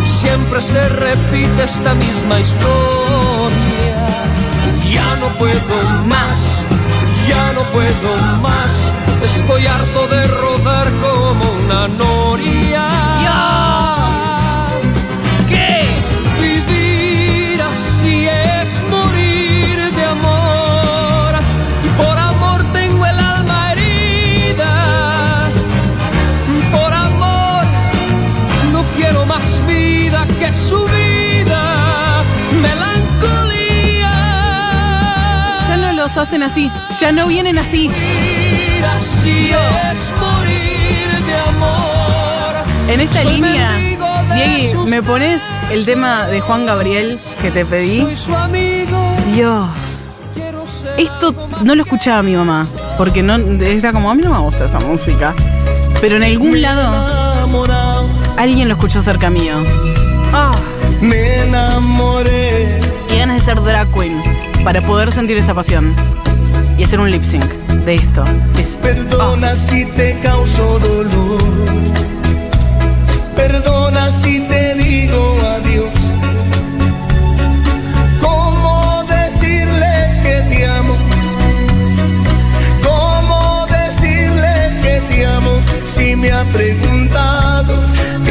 [0.05, 3.97] Siempre se repite esta misma historia.
[4.91, 6.67] Ya no puedo más.
[7.29, 8.95] Ya no puedo más.
[9.23, 12.70] Estoy harto de rodar como una noria.
[36.21, 37.89] Hacen así, ya no vienen así.
[37.89, 42.65] Vivir así es morir de amor.
[42.89, 43.71] En esta Soy línea,
[44.71, 48.03] sus ¿me pones el tema de Juan Gabriel que te pedí?
[48.03, 49.17] Soy su amigo.
[49.33, 49.69] Dios.
[50.99, 52.67] Esto no lo escuchaba mi mamá,
[52.99, 55.35] porque no era como a mí no me gusta esa música.
[56.01, 56.93] Pero en algún lado
[58.37, 59.55] alguien lo escuchó cerca mío.
[60.33, 60.55] Ah,
[61.01, 62.81] me enamoré.
[63.13, 64.20] y ganas de ser drag queen
[64.65, 65.95] para poder sentir esta pasión
[66.79, 67.45] y hacer un lip sync
[67.85, 68.25] de esto.
[68.59, 71.41] Es- Perdona si te causo dolor.
[73.37, 75.91] Perdona si te digo adiós.
[78.21, 80.95] ¿Cómo decirle que te amo?
[82.83, 85.51] ¿Cómo decirle que te amo?
[85.87, 87.75] Si me ha preguntado.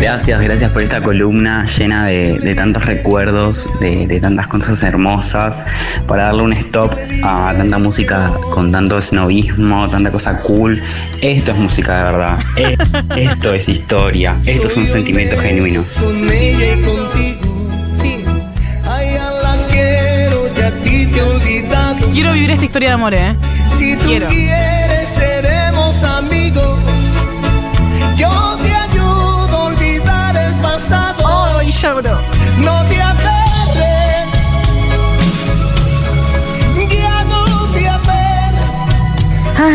[0.02, 5.64] Gracias, gracias por esta columna llena de, de tantos recuerdos, de, de tantas cosas hermosas,
[6.08, 10.82] para darle un stop a tanta música con tanto snobismo, tanta cosa cool.
[11.22, 12.78] Esto es música de verdad, Eh,
[13.18, 15.94] esto es historia, estos son sentimientos genuinos.
[15.96, 17.50] Con ella y contigo.
[18.86, 19.58] A ella la
[22.14, 23.36] quiero vivir esta historia de amor, ¿eh?
[24.06, 24.28] Quiero.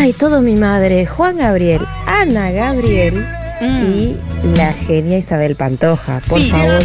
[0.05, 3.25] Ay, todo mi madre, Juan Gabriel, Ana Gabriel
[3.63, 4.15] y
[4.55, 6.21] la genia Isabel Pantoja.
[6.29, 6.51] Por Sí.
[6.51, 6.83] favor,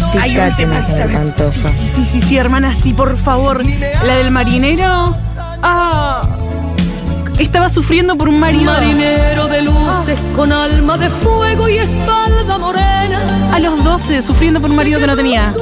[0.55, 1.11] tema, Isabel.
[1.11, 1.69] Pantoja.
[1.73, 3.61] Sí, sí, sí, sí, hermana, sí, por favor.
[4.05, 5.17] La del marinero.
[5.61, 6.29] Ah.
[7.37, 8.71] Estaba sufriendo por un marido.
[8.71, 13.49] Marinero de luces con alma de fuego y espalda morena.
[13.53, 15.53] A los 12, sufriendo por un marido que no tenía.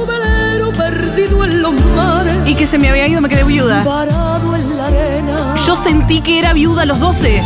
[1.18, 2.32] Perdido en los mares.
[2.46, 3.82] Y que se me había ido, me quedé viuda.
[3.82, 5.56] Parado en la arena.
[5.66, 7.42] Yo sentí que era viuda a los 12.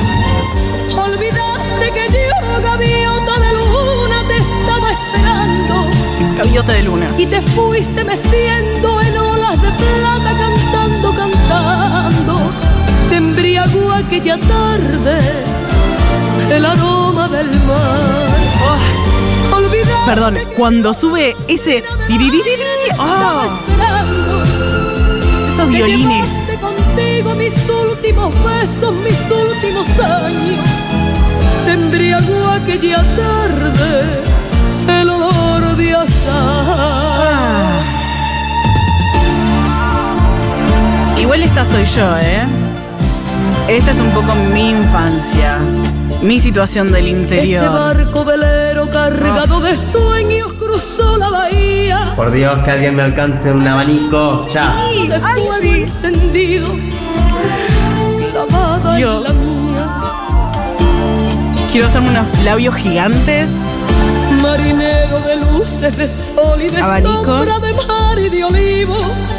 [0.94, 5.86] Olvidaste que yo, gaviota de luna, te estaba esperando.
[6.36, 7.06] Gaviota de luna.
[7.16, 12.40] Y te fuiste meciendo en olas de plata, cantando, cantando.
[13.08, 15.18] Te embriagó aquella tarde
[16.50, 18.20] el aroma del mar.
[18.68, 19.02] Oh,
[20.06, 21.84] Perdón, cuando sube ese
[22.98, 23.61] oh,
[25.72, 26.28] que violines.
[26.28, 30.66] llevaste contigo mis últimos besos, mis últimos años.
[31.66, 34.04] Te embriagó aquella tarde
[35.00, 37.82] el olor de azahar.
[41.20, 42.42] Igual esta soy yo, ¿eh?
[43.68, 45.58] Esta es un poco mi infancia.
[46.20, 47.72] Mi situación del Ese interior.
[47.72, 51.16] barco velero cargado de sueños cruzó.
[52.16, 54.46] Por Dios, que alguien me alcance un abanico.
[54.52, 54.74] Ya.
[59.32, 60.00] mía.
[61.70, 63.48] Quiero hacerme unos labios gigantes.
[64.42, 67.24] Marinero de luces, de sol y de Abanico.
[67.24, 68.96] sombra, de mar y de olivo.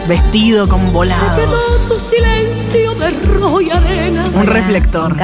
[0.07, 1.23] Vestido con volados.
[1.35, 4.23] quedó tu silencio de rojo y arena.
[4.33, 5.15] Un reflector.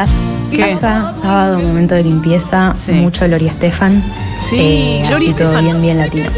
[0.51, 0.71] ¿Qué?
[0.73, 4.03] Casa, sábado, momento de limpieza, mucho Gloria Estefan.
[4.39, 6.29] Sí, eh, Gloria así todo bien, bien latino.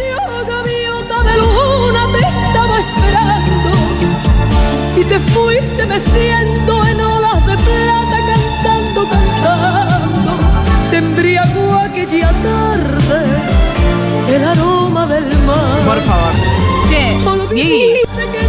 [1.24, 3.72] De luna te estaba esperando
[5.00, 10.32] y te fuiste meciendo en olas de plata cantando, cantando.
[10.90, 13.52] Te embriagó aquella tarde
[14.36, 15.80] el aroma del mar.
[15.86, 16.34] Por favor.
[16.90, 17.94] Che, Diegui,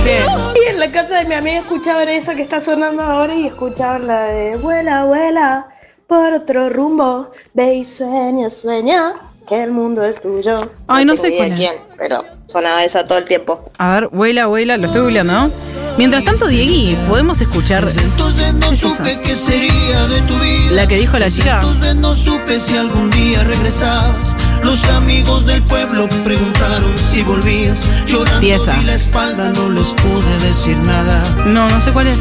[0.03, 0.25] ¿qué?
[0.65, 4.07] Y en la casa de mi amiga escuchaban esa que está sonando ahora y escuchaban
[4.07, 5.69] la de Vuela, vuela
[6.07, 7.31] por otro rumbo.
[7.55, 9.15] Ve y sueña, sueña
[9.47, 10.71] que el mundo es tuyo.
[10.87, 13.71] Ay, no tengo sé cuál quién, pero sonaba esa todo el tiempo.
[13.79, 15.51] A ver, vuela, vuela, lo estoy googleando, ¿no?
[15.99, 20.71] Mientras tanto, Diegui, podemos escuchar Entonces no supe qué sería de tu vida.
[20.71, 21.57] la que dijo la chica.
[21.61, 24.35] Entonces no supe si algún día regresabas.
[24.62, 27.85] Los amigos del pueblo preguntaron si volvías.
[28.07, 28.81] Llorando Pieza.
[28.85, 31.23] la espalda, no les pude decir nada.
[31.47, 32.17] No, no sé cuál es.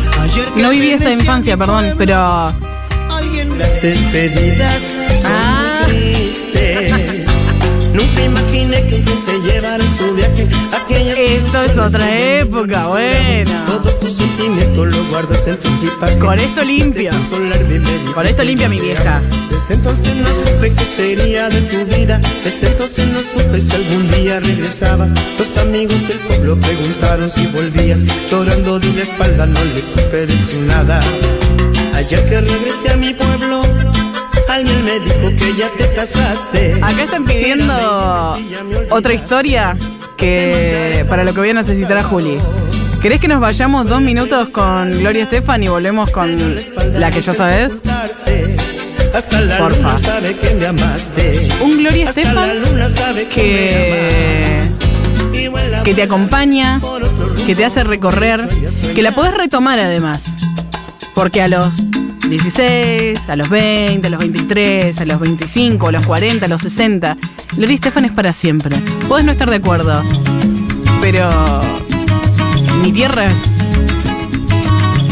[0.57, 2.51] No viví esa infancia, perdón, pero.
[3.57, 4.81] Las despedidas
[5.21, 5.85] son Ah.
[7.93, 13.51] Nunca imaginé que se llevara en su viaje aquella Esto es otra época, bueno.
[13.65, 16.17] Todo tu sentimiento lo guardas en tu equipaje.
[16.19, 17.11] Con esto limpio.
[18.13, 19.21] Con esto limpia mi vieja.
[19.49, 22.19] Desde entonces no supe qué sería de tu vida.
[22.43, 25.09] Desde entonces no supe si algún día regresabas.
[25.37, 28.03] Los amigos del pueblo preguntaron si volvías.
[28.29, 30.99] Llorando de la espalda no le supe decir nada.
[31.95, 33.61] Ayer que regresé a mi pueblo,
[34.51, 36.73] alguien me dijo que ya te casaste.
[36.81, 38.37] Acá están pidiendo
[38.89, 39.75] otra historia
[40.17, 42.37] que para lo que voy a necesitar a Juli.
[43.01, 46.37] ¿Querés que nos vayamos dos minutos con Gloria Estefan y volvemos con
[46.93, 47.73] la que ya sabes?
[49.57, 49.97] Porfa.
[51.61, 52.49] Un Gloria Estefan
[53.33, 54.59] que,
[55.83, 56.79] que te acompaña,
[57.45, 58.47] que te hace recorrer,
[58.93, 60.21] que la podés retomar además.
[61.13, 61.73] Porque a los
[62.31, 66.61] 16, a los 20, a los 23, a los 25, a los 40, a los
[66.61, 67.17] 60,
[67.57, 68.77] Gloria Estefan es para siempre.
[69.09, 70.01] Podés no estar de acuerdo,
[71.01, 71.29] pero
[72.81, 73.33] mi tierra es,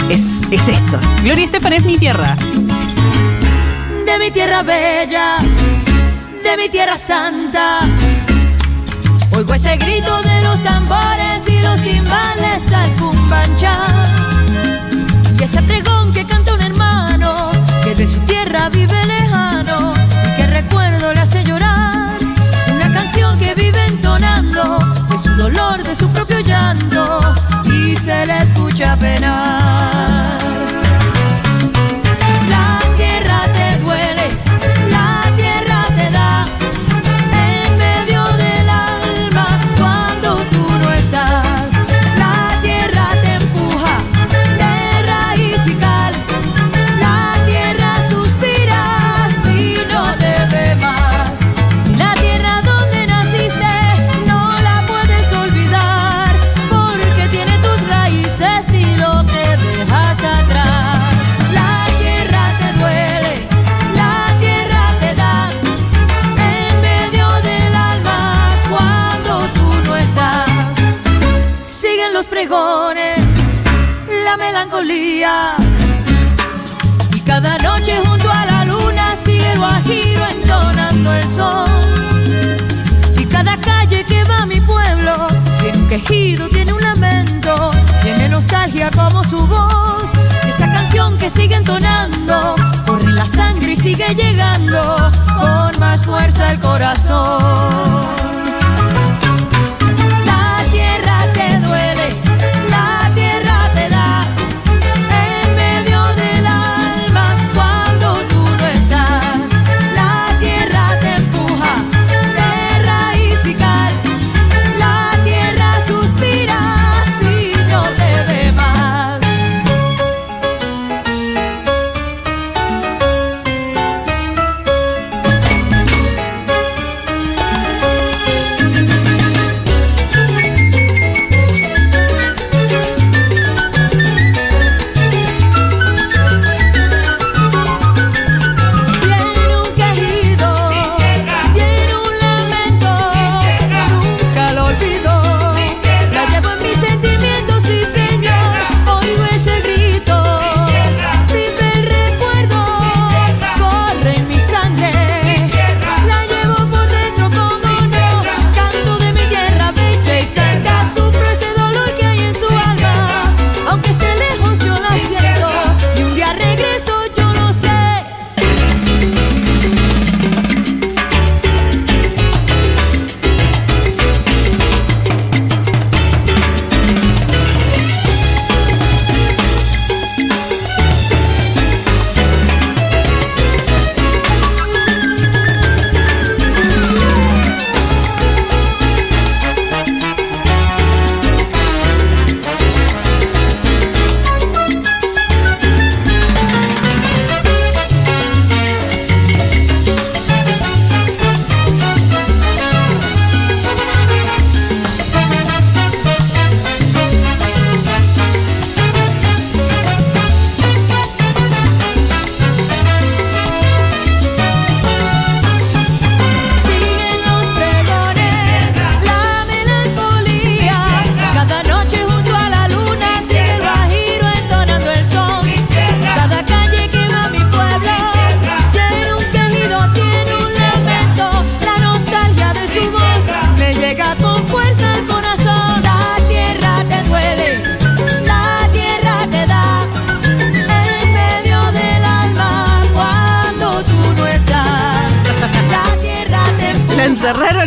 [0.10, 0.98] es, es esto.
[1.24, 2.38] Gloria Estefan es mi tierra.
[4.06, 5.40] de mi tierra bella,
[6.42, 7.82] de mi tierra santa.
[9.32, 14.08] Oigo ese grito de los tambores y los timbales al cumbanchar.
[15.38, 16.54] Y ese pregón que canta
[18.00, 22.18] de su tierra vive lejano y que recuerdo le hace llorar.
[22.74, 27.20] Una canción que vive entonando de su dolor, de su propio llanto
[27.66, 30.39] y se le escucha penar.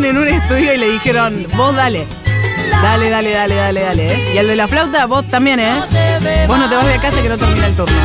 [0.05, 2.07] En un estudio y le dijeron, vos dale.
[2.83, 4.15] Dale, dale, dale, dale, dale.
[4.15, 4.35] ¿eh?
[4.35, 5.75] Y al de la flauta, vos también, ¿eh?
[6.49, 7.97] Vos no te vas de casa que no termina el turno.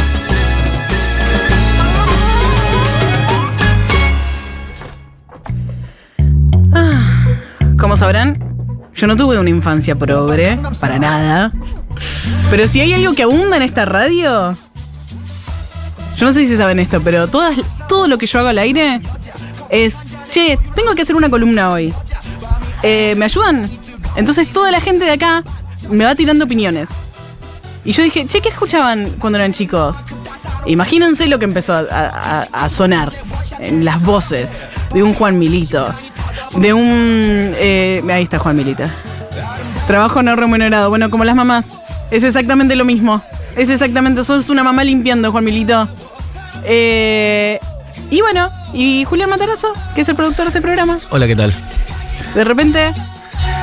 [6.74, 7.28] Ah,
[7.80, 8.38] Como sabrán,
[8.94, 11.52] yo no tuve una infancia pobre, para nada.
[12.50, 14.56] Pero si hay algo que abunda en esta radio,
[16.18, 19.00] yo no sé si saben esto, pero todas, todo lo que yo hago al aire
[19.70, 19.96] es,
[20.76, 21.94] tengo que hacer una columna hoy.
[22.84, 23.70] Eh, ¿Me ayudan?
[24.16, 25.44] Entonces toda la gente de acá
[25.90, 26.90] me va tirando opiniones.
[27.86, 29.98] Y yo dije, che, ¿qué escuchaban cuando eran chicos?
[30.66, 33.14] Imagínense lo que empezó a sonar
[33.60, 34.50] en las voces
[34.94, 35.94] de un Juan Milito,
[36.56, 37.54] de un...
[37.56, 38.84] eh, ahí está Juan Milito.
[39.86, 40.90] Trabajo no remunerado.
[40.90, 41.68] Bueno, como las mamás.
[42.12, 43.22] Es exactamente lo mismo.
[43.56, 45.88] Es exactamente, sos una mamá limpiando, Juan Milito.
[46.64, 47.60] Eh,
[48.10, 51.00] y bueno, y Julián Matarazo, que es el productor de este programa.
[51.10, 51.54] Hola, ¿qué tal?
[52.36, 52.92] De repente,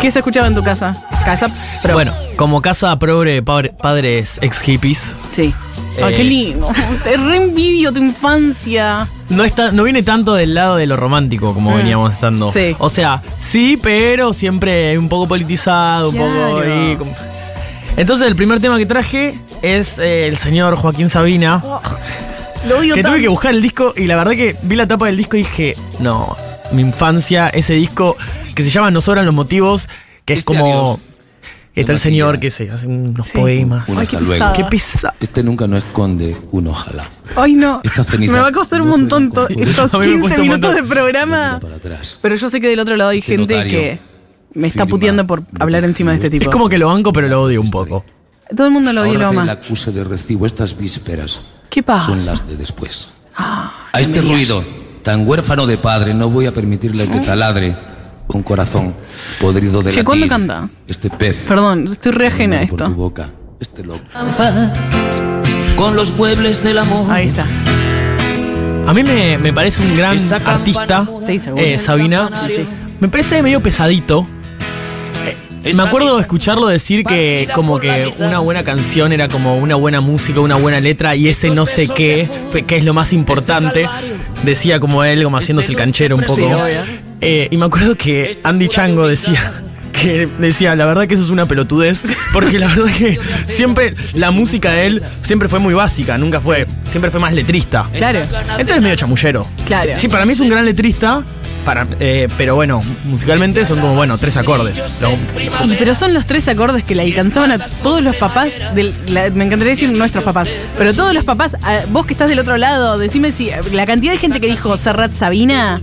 [0.00, 0.96] ¿qué se escuchaba en tu casa?
[1.24, 1.48] Casa.
[1.92, 5.14] Bueno, como casa progre de padre- padres ex hippies.
[5.34, 5.54] Sí.
[6.02, 6.68] Ay, Eh, qué lindo.
[7.04, 9.06] Te reenvidio tu infancia.
[9.28, 11.76] No, está, no viene tanto del lado de lo romántico como Mm.
[11.76, 12.50] veníamos estando.
[12.52, 12.74] Sí.
[12.78, 16.96] O sea, sí, pero siempre un poco politizado, un poco ahí.
[16.96, 17.14] como-
[17.96, 21.62] Entonces el primer tema que traje es eh, el señor Joaquín Sabina.
[22.68, 25.06] Lo odio que tuve que buscar el disco y la verdad que vi la tapa
[25.06, 26.36] del disco y dije, no,
[26.72, 28.16] mi infancia, ese disco
[28.54, 29.88] que se llama No sobran los motivos,
[30.24, 31.00] que es Este como...
[31.74, 33.88] Está el señor que se hace unos poemas.
[33.88, 34.52] Un luego.
[34.54, 35.12] Qué pesado.
[35.20, 37.10] Este nunca no esconde un ojalá.
[37.34, 37.80] Ay, no.
[37.82, 40.46] Esta ceniza Me va a costar un montón estos A mí me 15 cuesta un
[40.46, 41.60] minutos de programa.
[42.22, 43.98] Pero yo sé que del otro lado hay Este gente notario que
[44.54, 46.44] me está puteando por hablar encima de este tipo.
[46.44, 48.04] Es como que lo banco, pero lo odio un poco.
[48.54, 49.44] Todo el mundo lo odia y lo ama.
[49.44, 51.40] la acuse de recibo estas vísperas
[51.70, 52.06] ¿Qué pasa?
[52.06, 53.08] son las de después.
[53.36, 54.64] Ah, A este ruido,
[55.02, 57.76] tan huérfano de padre, no voy a permitirle que taladre
[58.28, 58.94] un corazón
[59.40, 60.04] podrido de Che, latir.
[60.04, 60.68] ¿cuándo canta?
[60.86, 62.94] Este pez Perdón, estoy re ajena a por tu esto.
[62.96, 63.30] boca.
[63.60, 64.00] Este loco.
[65.76, 67.10] Con los muebles del amor.
[67.10, 67.46] Ahí está.
[68.86, 72.30] A mí me, me parece un gran artista, Sí, eh, Sabina.
[73.00, 74.26] Me parece medio pesadito.
[75.72, 80.40] Me acuerdo escucharlo decir que como que una buena canción era como una buena música,
[80.40, 82.28] una buena letra y ese no sé qué,
[82.66, 83.88] que es lo más importante.
[84.44, 86.64] Decía como él, como haciéndose el canchero un poco.
[87.20, 89.62] Eh, y me acuerdo que Andy Chango decía
[89.94, 92.02] que decía, la verdad que eso es una pelotudez,
[92.32, 96.66] porque la verdad que siempre la música de él siempre fue muy básica, nunca fue,
[96.84, 97.88] siempre fue más letrista.
[97.96, 98.20] Claro.
[98.22, 99.46] Entonces es medio chamullero.
[99.66, 99.92] Claro.
[99.98, 101.22] Sí, para mí es un gran letrista,
[101.64, 104.78] para, eh, pero bueno, musicalmente son como, bueno, tres acordes.
[105.64, 108.92] Y, pero son los tres acordes que le alcanzaban a todos los papás del.
[109.08, 110.48] la- me encantaría decir nuestros papás.
[110.78, 113.50] Pero todos los papás, a- vos que estás del otro lado, decime si.
[113.72, 115.80] La cantidad de gente que dijo Serrat Sabina.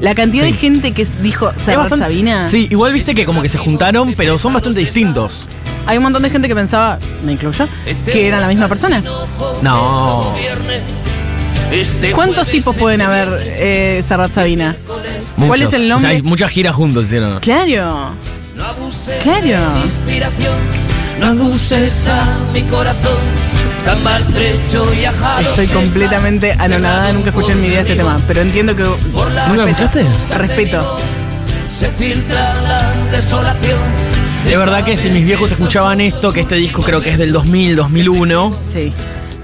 [0.00, 2.46] La cantidad de gente que dijo Serrat bastante- Sabina.
[2.46, 5.46] Sí, igual viste que como que se juntaron, pero son bastante distintos.
[5.86, 7.66] Hay un montón de gente que pensaba, me incluyo,
[8.04, 9.02] que eran la misma persona.
[9.62, 10.34] No.
[12.14, 14.76] ¿Cuántos tipos pueden haber eh, Serrat Sabina?
[15.36, 16.10] ¿Cuál es el O sea, nombre?
[16.16, 17.40] hay muchas giras juntos hicieron.
[17.40, 18.10] Claro.
[19.22, 19.82] Claro.
[19.84, 20.54] Inspiración.
[21.18, 23.16] No abuses a mi corazón.
[23.84, 25.40] Tan maltrecho y ajado.
[25.40, 28.82] Estoy completamente anonadada, nunca escuché en mi vida este tema, pero entiendo que.
[28.82, 30.04] ¿Nunca escuchaste?
[30.36, 30.98] Respeto.
[31.70, 33.78] Se filtra la desolación.
[34.44, 37.32] De verdad que si mis viejos escuchaban esto, que este disco creo que es del
[37.32, 38.92] 2000, 2001, Sí.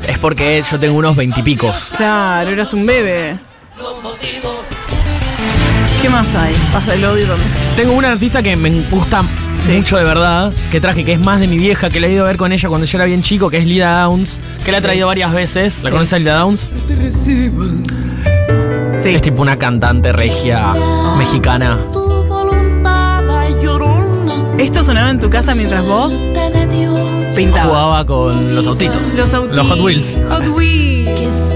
[0.09, 1.93] Es porque yo tengo unos veintipicos.
[1.97, 3.39] Claro, eras un bebé.
[6.03, 6.55] ¿Qué más hay?
[6.73, 7.51] Pasa el odio también.
[7.77, 9.23] Tengo una artista que me gusta
[9.69, 12.25] mucho de verdad, que traje, que es más de mi vieja, que la he ido
[12.25, 14.79] a ver con ella cuando yo era bien chico, que es Lida Downs, que la
[14.79, 15.83] he traído varias veces.
[15.83, 15.93] ¿La Sí.
[15.93, 16.69] conoces a Lida Downs?
[17.25, 17.51] Sí.
[19.15, 20.75] Es tipo una cantante regia
[21.19, 21.79] mexicana.
[24.59, 26.13] ¿Esto sonaba en tu casa mientras vos
[27.45, 29.15] Jugaba con los autitos.
[29.15, 29.57] Los autitos.
[29.57, 30.21] Los Hot Wheels.
[30.31, 31.55] Hot Wheels.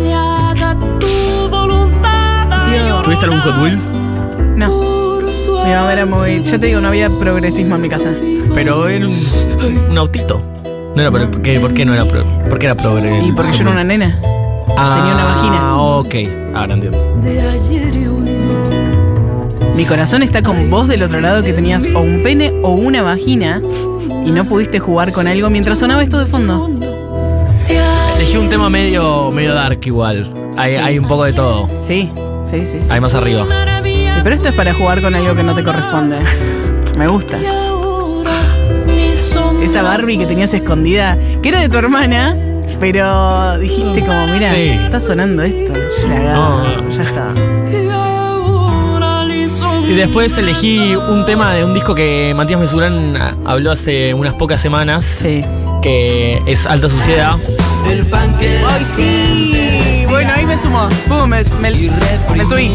[2.71, 3.03] Dios.
[3.03, 3.89] ¿Tuviste algún Hot Wheels?
[4.57, 4.69] No.
[5.65, 6.43] Mi mamá era muy.
[6.43, 8.13] Ya te digo, no había progresismo en mi casa.
[8.55, 9.17] Pero era un,
[9.91, 10.43] un autito.
[10.95, 12.25] No era pro- ¿por qué, ¿Por qué no era pro?
[12.49, 13.23] ¿Por qué era progre?
[13.25, 14.19] Y porque yo era una nena.
[14.77, 15.77] Ah, tenía una vagina.
[15.83, 16.15] ok.
[16.57, 16.99] Ahora entiendo.
[19.77, 23.03] Mi corazón está con vos del otro lado que tenías o un pene o una
[23.03, 23.61] vagina
[24.25, 26.69] y no pudiste jugar con algo mientras sonaba esto de fondo.
[28.17, 30.33] Elegí un tema medio, medio dark igual.
[30.57, 31.69] Hay, hay un poco de todo.
[31.87, 32.11] Sí,
[32.45, 32.79] sí, sí.
[32.83, 32.87] sí.
[32.91, 33.47] Hay más arriba.
[33.83, 36.19] Sí, Pero esto es para jugar con algo que no te corresponde.
[36.97, 37.39] Me gusta.
[39.63, 42.35] Esa Barbie que tenías escondida, que era de tu hermana,
[42.81, 44.71] pero dijiste como, mira, Sí.
[44.85, 45.73] está sonando esto.
[46.09, 46.65] La agarro,
[46.97, 47.35] ya está.
[49.91, 54.63] Y después elegí un tema de un disco que Matías Mesurán habló hace unas pocas
[54.63, 55.21] semanas.
[55.83, 57.35] Que es Alta Suciedad.
[57.85, 60.05] ¡Ay, sí!
[60.09, 60.89] Bueno, ahí me sumó.
[61.09, 61.73] Pum, me, me,
[62.37, 62.71] me subí.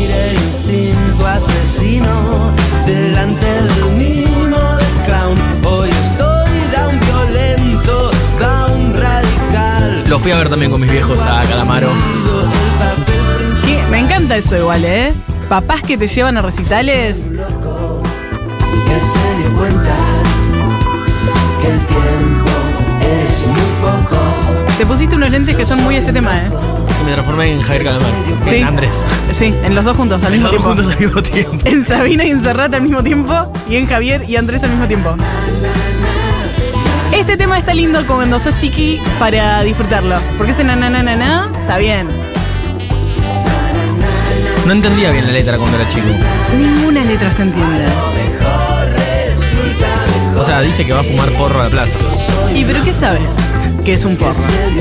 [1.26, 2.52] asesino
[2.86, 5.38] delante del mimo del clown.
[5.64, 8.12] Hoy estoy down violento,
[8.42, 10.04] down radical.
[10.10, 11.92] Lo fui a ver también con mis viejos a Calamaro.
[13.66, 13.82] ¿Qué?
[13.90, 15.14] Me encanta eso igual, ¿eh?
[15.50, 17.18] Papás que te llevan a recitales.
[17.18, 17.30] Que
[19.00, 19.94] se dio cuenta
[21.62, 22.50] que el tiempo
[23.02, 24.22] es muy poco.
[24.78, 26.50] Te pusiste unos lentes que son muy este tema, ¿eh?
[26.98, 28.14] Se me transformé en Javier Calamaro.
[28.50, 28.56] Sí.
[28.56, 29.00] En Andrés.
[29.34, 30.82] Sí, en los dos juntos al mismo Los dos tiempo.
[30.82, 31.58] juntos al mismo tiempo.
[31.68, 33.54] En Sabina y en Serrat al mismo tiempo.
[33.70, 35.16] Y en Javier y Andrés al mismo tiempo.
[37.12, 40.16] Este tema está lindo cuando sos chiqui para disfrutarlo.
[40.38, 42.08] Porque ese na na na na na está bien.
[44.66, 46.08] No entendía bien la letra cuando era chico.
[46.58, 47.86] Ninguna letra se entiende.
[50.38, 51.96] O sea, dice que va a fumar porro a la plaza.
[52.54, 53.22] ¿Y pero qué sabes
[53.84, 54.34] que es un porro?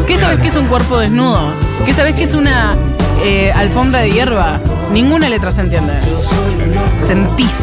[0.07, 1.53] ¿Qué sabes que es un cuerpo desnudo?
[1.85, 2.75] ¿Qué sabes que es una
[3.23, 4.59] eh, alfombra de hierba?
[4.93, 5.93] Ninguna letra se entiende.
[7.07, 7.55] Sentís.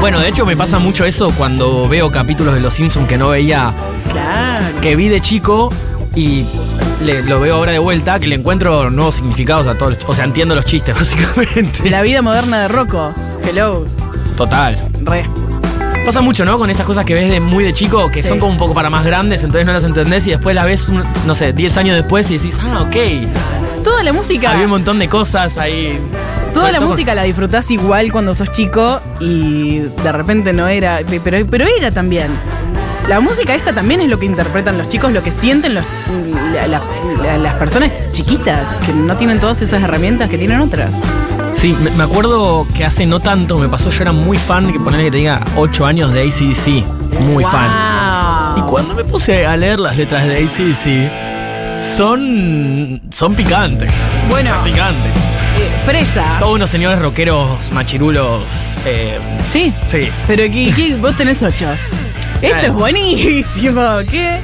[0.00, 3.28] Bueno, de hecho me pasa mucho eso cuando veo capítulos de Los Simpsons que no
[3.30, 3.72] veía,
[4.12, 4.64] Claro.
[4.80, 5.72] que vi de chico
[6.14, 6.44] y
[7.02, 9.94] le- lo veo ahora de vuelta, que le encuentro nuevos significados a todos.
[9.98, 11.90] los- O sea, entiendo los chistes, básicamente.
[11.90, 13.12] La vida moderna de Rocco.
[13.46, 13.84] Hello.
[14.36, 14.78] Total.
[15.02, 15.24] Re.
[16.06, 16.58] Pasa mucho, ¿no?
[16.58, 18.28] Con esas cosas que ves de muy de chico, que Sí.
[18.30, 20.88] son como un poco para más grandes, entonces no las entendés y después las ves,
[20.88, 23.82] un- no sé, 10 años después y decís, ah, ok.
[23.84, 24.52] Toda la música.
[24.52, 25.98] Había un montón de cosas ahí.
[26.54, 31.00] Toda la música la disfrutás igual cuando sos chico y de repente no era.
[31.22, 32.28] Pero, pero era también.
[33.08, 35.84] La música esta también es lo que interpretan los chicos, lo que sienten los-
[36.54, 36.82] la- la-
[37.22, 40.90] la- las personas chiquitas, que no tienen todas esas herramientas que tienen otras.
[41.52, 45.06] Sí, me, acuerdo que hace no tanto me pasó, yo era muy fan, que ponerle
[45.06, 46.84] que tenga 8 años de ACDC.
[47.26, 47.70] Muy fan.
[48.58, 51.10] Y cuando me puse a leer las letras de ACDC,
[51.96, 53.00] son.
[53.10, 53.90] son picantes.
[54.28, 54.54] Bueno.
[54.54, 55.12] Son picantes.
[55.58, 56.36] Eh, fresa.
[56.38, 58.42] Todos unos señores rockeros machirulos.
[58.84, 59.18] eh,
[59.50, 59.72] Sí.
[59.90, 60.10] sí.
[60.26, 60.94] Pero ¿qué, qué?
[60.96, 61.66] vos tenés ocho.
[62.42, 63.82] Esto es buenísimo.
[64.10, 64.40] ¿Qué?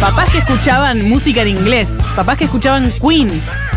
[0.00, 3.28] Papás que escuchaban música en inglés, papás que escuchaban Queen,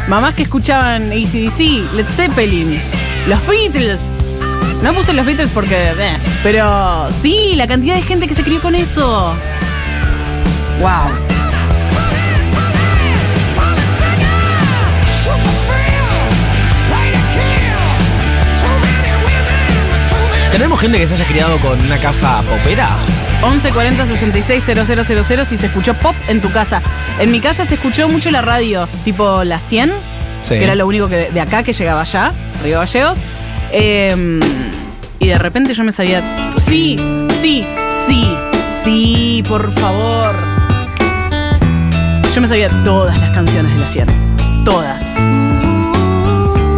[0.07, 2.79] mamás que escuchaban ACDC, Led Zeppelin,
[3.27, 3.99] los Beatles.
[4.83, 5.75] No puse los Beatles porque.
[5.75, 9.33] eh, pero sí, la cantidad de gente que se crió con eso.
[10.79, 11.38] ¡Wow!
[20.51, 22.89] ¿Tenemos gente que se haya criado con una casa popera?
[23.41, 26.81] 11 40 66 000 si se escuchó pop en tu casa.
[27.19, 29.91] En mi casa se escuchó mucho la radio, tipo la 100,
[30.43, 30.55] Sí.
[30.55, 32.31] que era lo único que de, acá que llegaba allá,
[32.63, 33.17] Río Gallegos.
[33.71, 34.39] Eh,
[35.19, 36.51] y de repente yo me sabía.
[36.57, 36.97] Sí,
[37.41, 37.65] sí,
[38.07, 38.35] sí,
[38.83, 40.35] sí, por favor.
[42.33, 44.63] Yo me sabía todas las canciones de la 100.
[44.65, 45.01] Todas.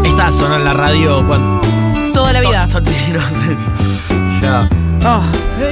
[0.04, 1.61] Esta sonó en la radio cuando.
[2.32, 2.68] Toda la vida.
[4.42, 4.70] ya.
[5.06, 5.22] Oh,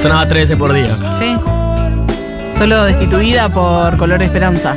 [0.02, 0.94] Sonaba 13 por día.
[1.18, 1.38] sí.
[2.54, 4.76] Solo destituida por Color Esperanza.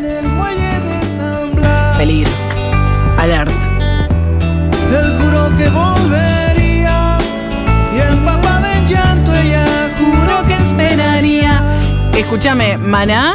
[1.99, 2.31] Peligro.
[3.19, 3.51] Alert.
[3.51, 7.19] Él juró que volvería
[7.93, 9.67] y empapada en llanto ella
[9.99, 11.61] juró que esperaría.
[12.15, 13.35] Escúchame, Maná.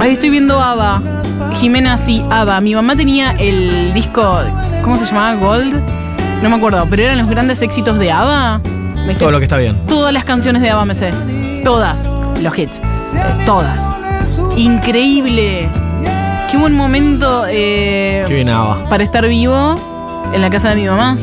[0.00, 1.00] Ahí estoy viendo Ava.
[1.54, 2.60] Jimena, sí, Ava.
[2.60, 4.42] Mi mamá tenía el disco,
[4.82, 5.34] ¿cómo se llamaba?
[5.34, 6.01] Gold.
[6.42, 8.60] No me acuerdo, pero eran los grandes éxitos de Ava.
[9.06, 9.78] Me Todo lo que está bien.
[9.86, 11.12] Todas las canciones de Ava me sé.
[11.64, 11.98] Todas.
[12.40, 12.78] Los hits.
[12.78, 13.80] Eh, todas.
[14.56, 15.68] Increíble.
[16.50, 18.88] Qué buen momento eh, Qué bien Ava.
[18.88, 19.76] para estar vivo
[20.34, 21.16] en la casa de mi mamá.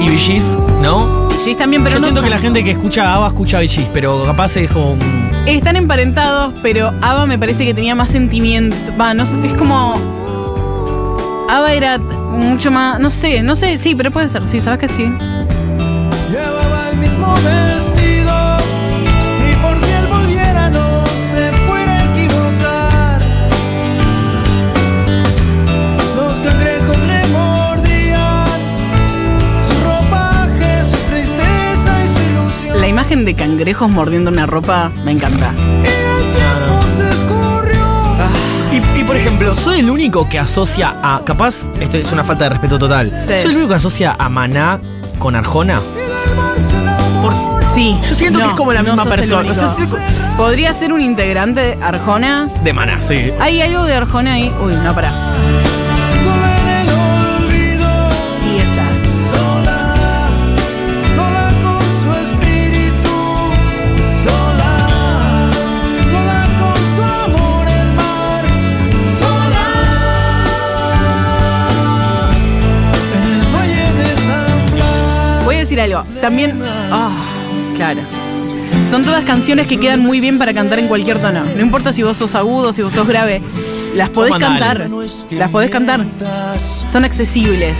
[0.00, 1.28] Y VGs, ¿no?
[1.28, 4.22] VGs también, pero Yo no siento que la gente que escucha Ava escucha VGs, pero
[4.24, 4.96] capaz es como.
[5.46, 8.76] Están emparentados, pero Ava me parece que tenía más sentimiento.
[8.98, 10.21] Va, no sé, es como.
[11.52, 12.98] Ava era mucho más.
[12.98, 15.02] No sé, no sé, sí, pero puede ser, sí, sabes que sí.
[16.30, 18.56] llevaba el mismo vestido
[19.50, 23.20] y por si él volviera no se fuera a equivocar.
[26.16, 28.46] Los cangrejos le mordían
[29.66, 32.80] su ropaje, su tristeza y su ilusión.
[32.80, 35.52] La imagen de cangrejos mordiendo una ropa me encanta.
[38.70, 41.22] Y, y, por ejemplo, soy el único que asocia a.
[41.24, 43.10] Capaz, esto es una falta de respeto total.
[43.28, 43.34] Sí.
[43.42, 44.80] Soy el único que asocia a Maná
[45.18, 45.80] con Arjona.
[47.74, 47.98] Sí.
[48.08, 49.52] Yo siento que es como la misma persona.
[50.36, 52.46] Podría ser un integrante de Arjona.
[52.62, 53.30] De Maná, sí.
[53.40, 54.52] ¿Hay algo de Arjona ahí?
[54.62, 55.10] Uy, no, pará.
[75.72, 76.04] Decir algo.
[76.20, 76.58] También.
[76.90, 77.10] Ah,
[77.76, 78.00] claro.
[78.90, 81.42] Son todas canciones que quedan muy bien para cantar en cualquier tono.
[81.56, 83.40] No importa si vos sos agudo, si vos sos grave.
[83.94, 84.88] Las podés cantar.
[85.30, 86.04] Las podés cantar.
[86.92, 87.74] Son accesibles.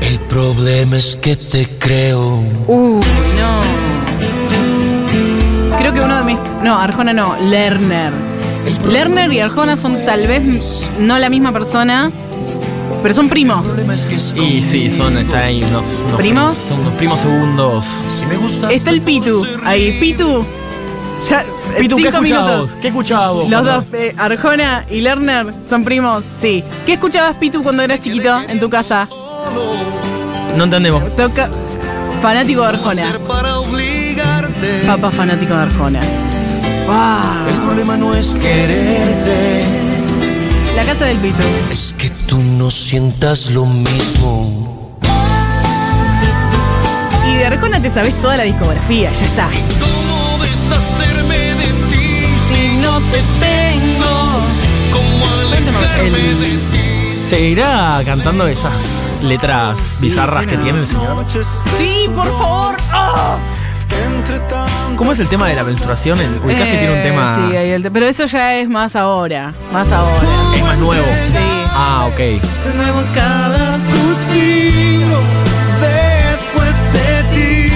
[0.00, 2.42] El problema es que te creo.
[2.66, 3.00] Uy,
[3.38, 3.60] no.
[5.78, 6.38] Creo que uno de mis.
[6.62, 7.36] No, Arjona no.
[7.42, 8.12] Lerner.
[8.88, 10.42] Lerner y Arjona son tal vez
[10.98, 12.10] no la misma persona,
[13.02, 13.66] pero son primos.
[14.36, 15.16] Y sí, son.
[15.16, 16.56] Está ahí unos, unos ¿Primos?
[16.68, 17.86] Son unos primos segundos.
[18.70, 19.46] Está el Pitu.
[19.64, 20.44] Ahí, Pitu.
[21.28, 21.44] Ya,
[21.78, 22.78] Pitu, ¿qué escuchabas minutos.
[22.80, 23.48] ¿Qué escuchabas vos?
[23.48, 26.24] Los dos, eh, Arjona y Lerner, son primos.
[26.40, 26.64] Sí.
[26.86, 29.06] ¿Qué escuchabas, Pitu, cuando eras chiquito en tu casa?
[30.56, 31.14] No entendemos.
[31.16, 31.50] Toca.
[32.22, 33.18] Fanático de Arjona.
[34.86, 36.00] Papá fanático de Arjona.
[36.86, 37.48] Wow.
[37.48, 39.79] El problema no es quererte.
[40.76, 41.42] La casa del Pito.
[41.70, 44.98] Es que tú no sientas lo mismo.
[47.28, 49.50] Y de Arjona te sabes toda la discografía, ya está.
[49.80, 54.46] ¿Cómo deshacerme de ti si no te tengo?
[54.92, 57.18] ¿Cómo alejarme de ti?
[57.28, 61.24] ¿Seguirá cantando esas letras bizarras que tiene el señor?
[61.78, 62.76] Sí, por favor.
[62.90, 63.38] ¡Ah!
[64.96, 66.20] ¿Cómo es el tema de la menstruación?
[66.20, 67.34] El, ubicás que tiene un Eh, tema.
[67.50, 69.52] Sí, hay el te- pero eso ya es más ahora.
[69.72, 70.22] Más ahora.
[70.54, 71.04] Es más nuevo.
[71.28, 71.38] Sí.
[71.72, 72.16] Ah, ok.
[72.18, 75.20] De nuevo cada Suspiro
[75.80, 77.72] después de ti.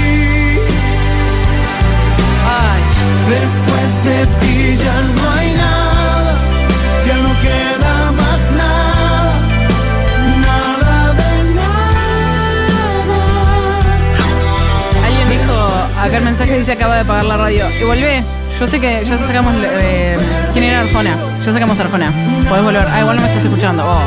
[2.46, 2.82] Ay.
[3.30, 5.43] Después de ti ya no hay
[16.14, 17.64] acá el mensaje dice acaba de apagar la radio.
[17.80, 18.22] Y volvé.
[18.60, 19.52] Yo sé que ya sacamos.
[19.58, 20.16] eh,
[20.52, 21.16] ¿Quién era Arjona?
[21.44, 22.12] Ya sacamos Arjona.
[22.48, 22.86] Podés volver.
[22.88, 23.82] Ah, igual no me estás escuchando.
[23.84, 24.00] Oh.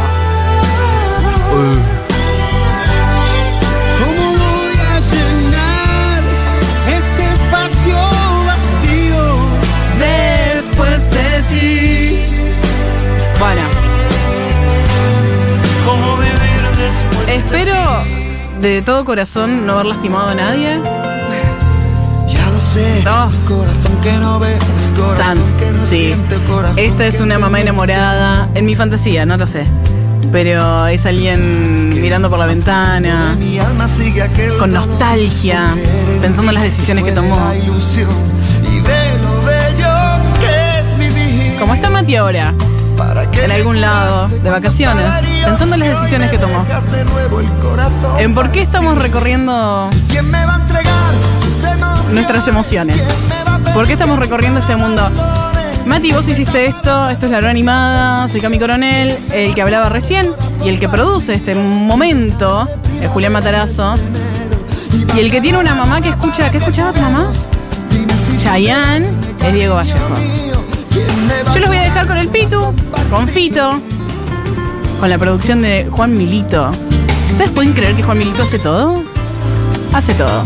[4.00, 6.24] ¿Cómo voy a llenar
[6.98, 7.98] este espacio
[8.46, 9.24] vacío
[10.00, 12.20] después de ti?
[13.40, 13.62] Bueno,
[17.28, 17.84] espero
[18.62, 20.80] de todo corazón no haber lastimado a nadie.
[23.04, 23.30] No.
[23.48, 24.60] corazón que no ves,
[24.96, 25.96] corazón Sans, que no sí.
[26.08, 28.50] siente, corazón Esta es una mamá enamorada.
[28.54, 29.66] En mi fantasía, no lo sé.
[30.32, 33.38] Pero es alguien mirando por la ventana,
[34.60, 35.74] con nostalgia,
[36.22, 37.40] pensando en las decisiones que tomó.
[41.60, 42.54] Como está Mati ahora,
[43.34, 45.06] en algún lado, de vacaciones,
[45.44, 46.66] pensando en las decisiones que tomó.
[48.20, 51.14] ¿En por qué estamos recorriendo ¿Quién me va a entregar?
[52.12, 53.02] Nuestras emociones?
[53.74, 55.10] ¿Por qué estamos recorriendo este mundo?
[55.86, 59.88] Mati, vos hiciste esto, esto es la hora animada, soy Cami Coronel, el que hablaba
[59.88, 60.32] recién
[60.64, 62.68] y el que produce este momento
[63.02, 63.96] es Julián Matarazo.
[65.16, 67.32] Y el que tiene una mamá que escucha, ¿qué escuchaba tu mamá?
[68.38, 69.08] Chayanne
[69.46, 70.20] es Diego Vallejos.
[71.54, 72.74] Yo los voy a dejar con el Pitu,
[73.10, 73.80] con Fito,
[75.00, 76.70] con la producción de Juan Milito.
[77.32, 79.02] ¿Ustedes pueden creer que Juan Milito hace todo?
[79.94, 80.44] Hace todo.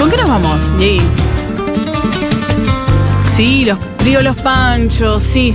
[0.00, 0.58] ¿Con qué nos vamos?
[3.36, 5.54] Sí, los trío Los Panchos, sí.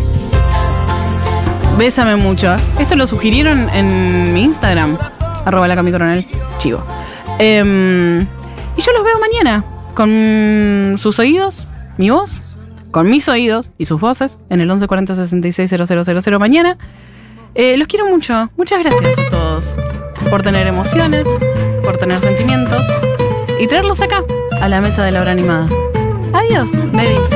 [1.80, 2.56] Bésame mucho.
[2.78, 5.00] Esto lo sugirieron en mi Instagram,
[5.46, 6.28] arroba la Coronel,
[6.60, 6.84] chivo.
[7.40, 9.66] Em, y yo los veo mañana,
[9.96, 11.66] con sus oídos,
[11.98, 12.40] mi voz,
[12.92, 15.72] con mis oídos y sus voces, en el 1140 66
[16.24, 16.78] 000 mañana.
[17.56, 18.52] Eh, los quiero mucho.
[18.58, 19.76] Muchas gracias a todos
[20.30, 21.26] por tener emociones,
[21.84, 22.84] por tener sentimientos
[23.60, 24.24] y traerlos acá,
[24.62, 25.68] a la mesa de la hora animada.
[26.34, 27.30] Adiós, babies.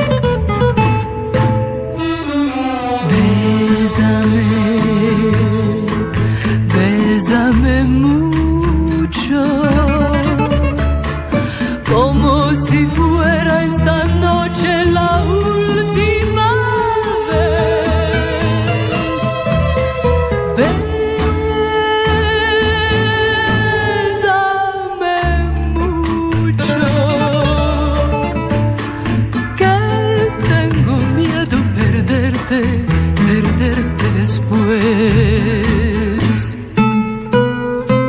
[3.10, 4.46] Bésame,
[6.74, 9.42] bésame mucho,
[11.90, 15.49] como si fuera esta noche la última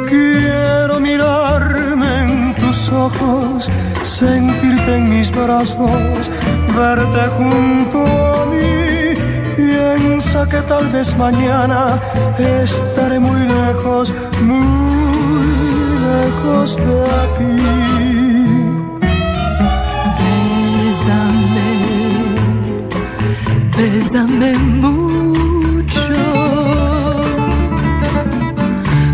[0.08, 3.72] Quiero mirarme en tus ojos,
[4.04, 6.30] sentirte en mis brazos,
[6.78, 9.16] verte junto a mí.
[9.56, 12.00] Piensa que tal vez mañana
[12.38, 15.50] estaré muy lejos, muy
[16.12, 17.58] lejos de aquí.
[20.86, 21.72] Bésame,
[23.76, 25.11] bésame mucho,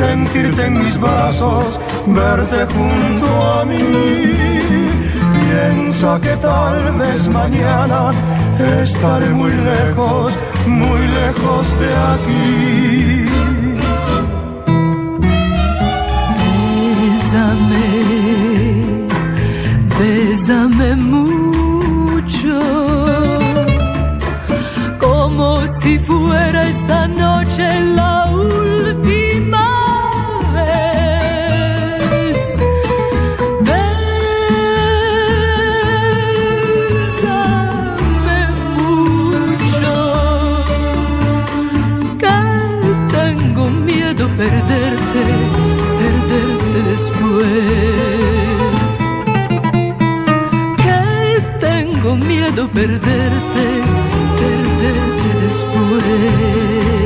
[0.00, 3.84] sentirte en mis brazos, verte junto a mí.
[5.38, 8.00] Piensa que tal vez mañana
[8.82, 13.26] estaré muy lejos, muy lejos de aquí.
[17.00, 17.88] Bésame,
[19.98, 22.58] bésame mucho,
[25.04, 27.66] como si fuera esta noche
[27.98, 28.69] la última
[52.60, 53.82] miedo perderte,
[54.38, 56.99] perderte después.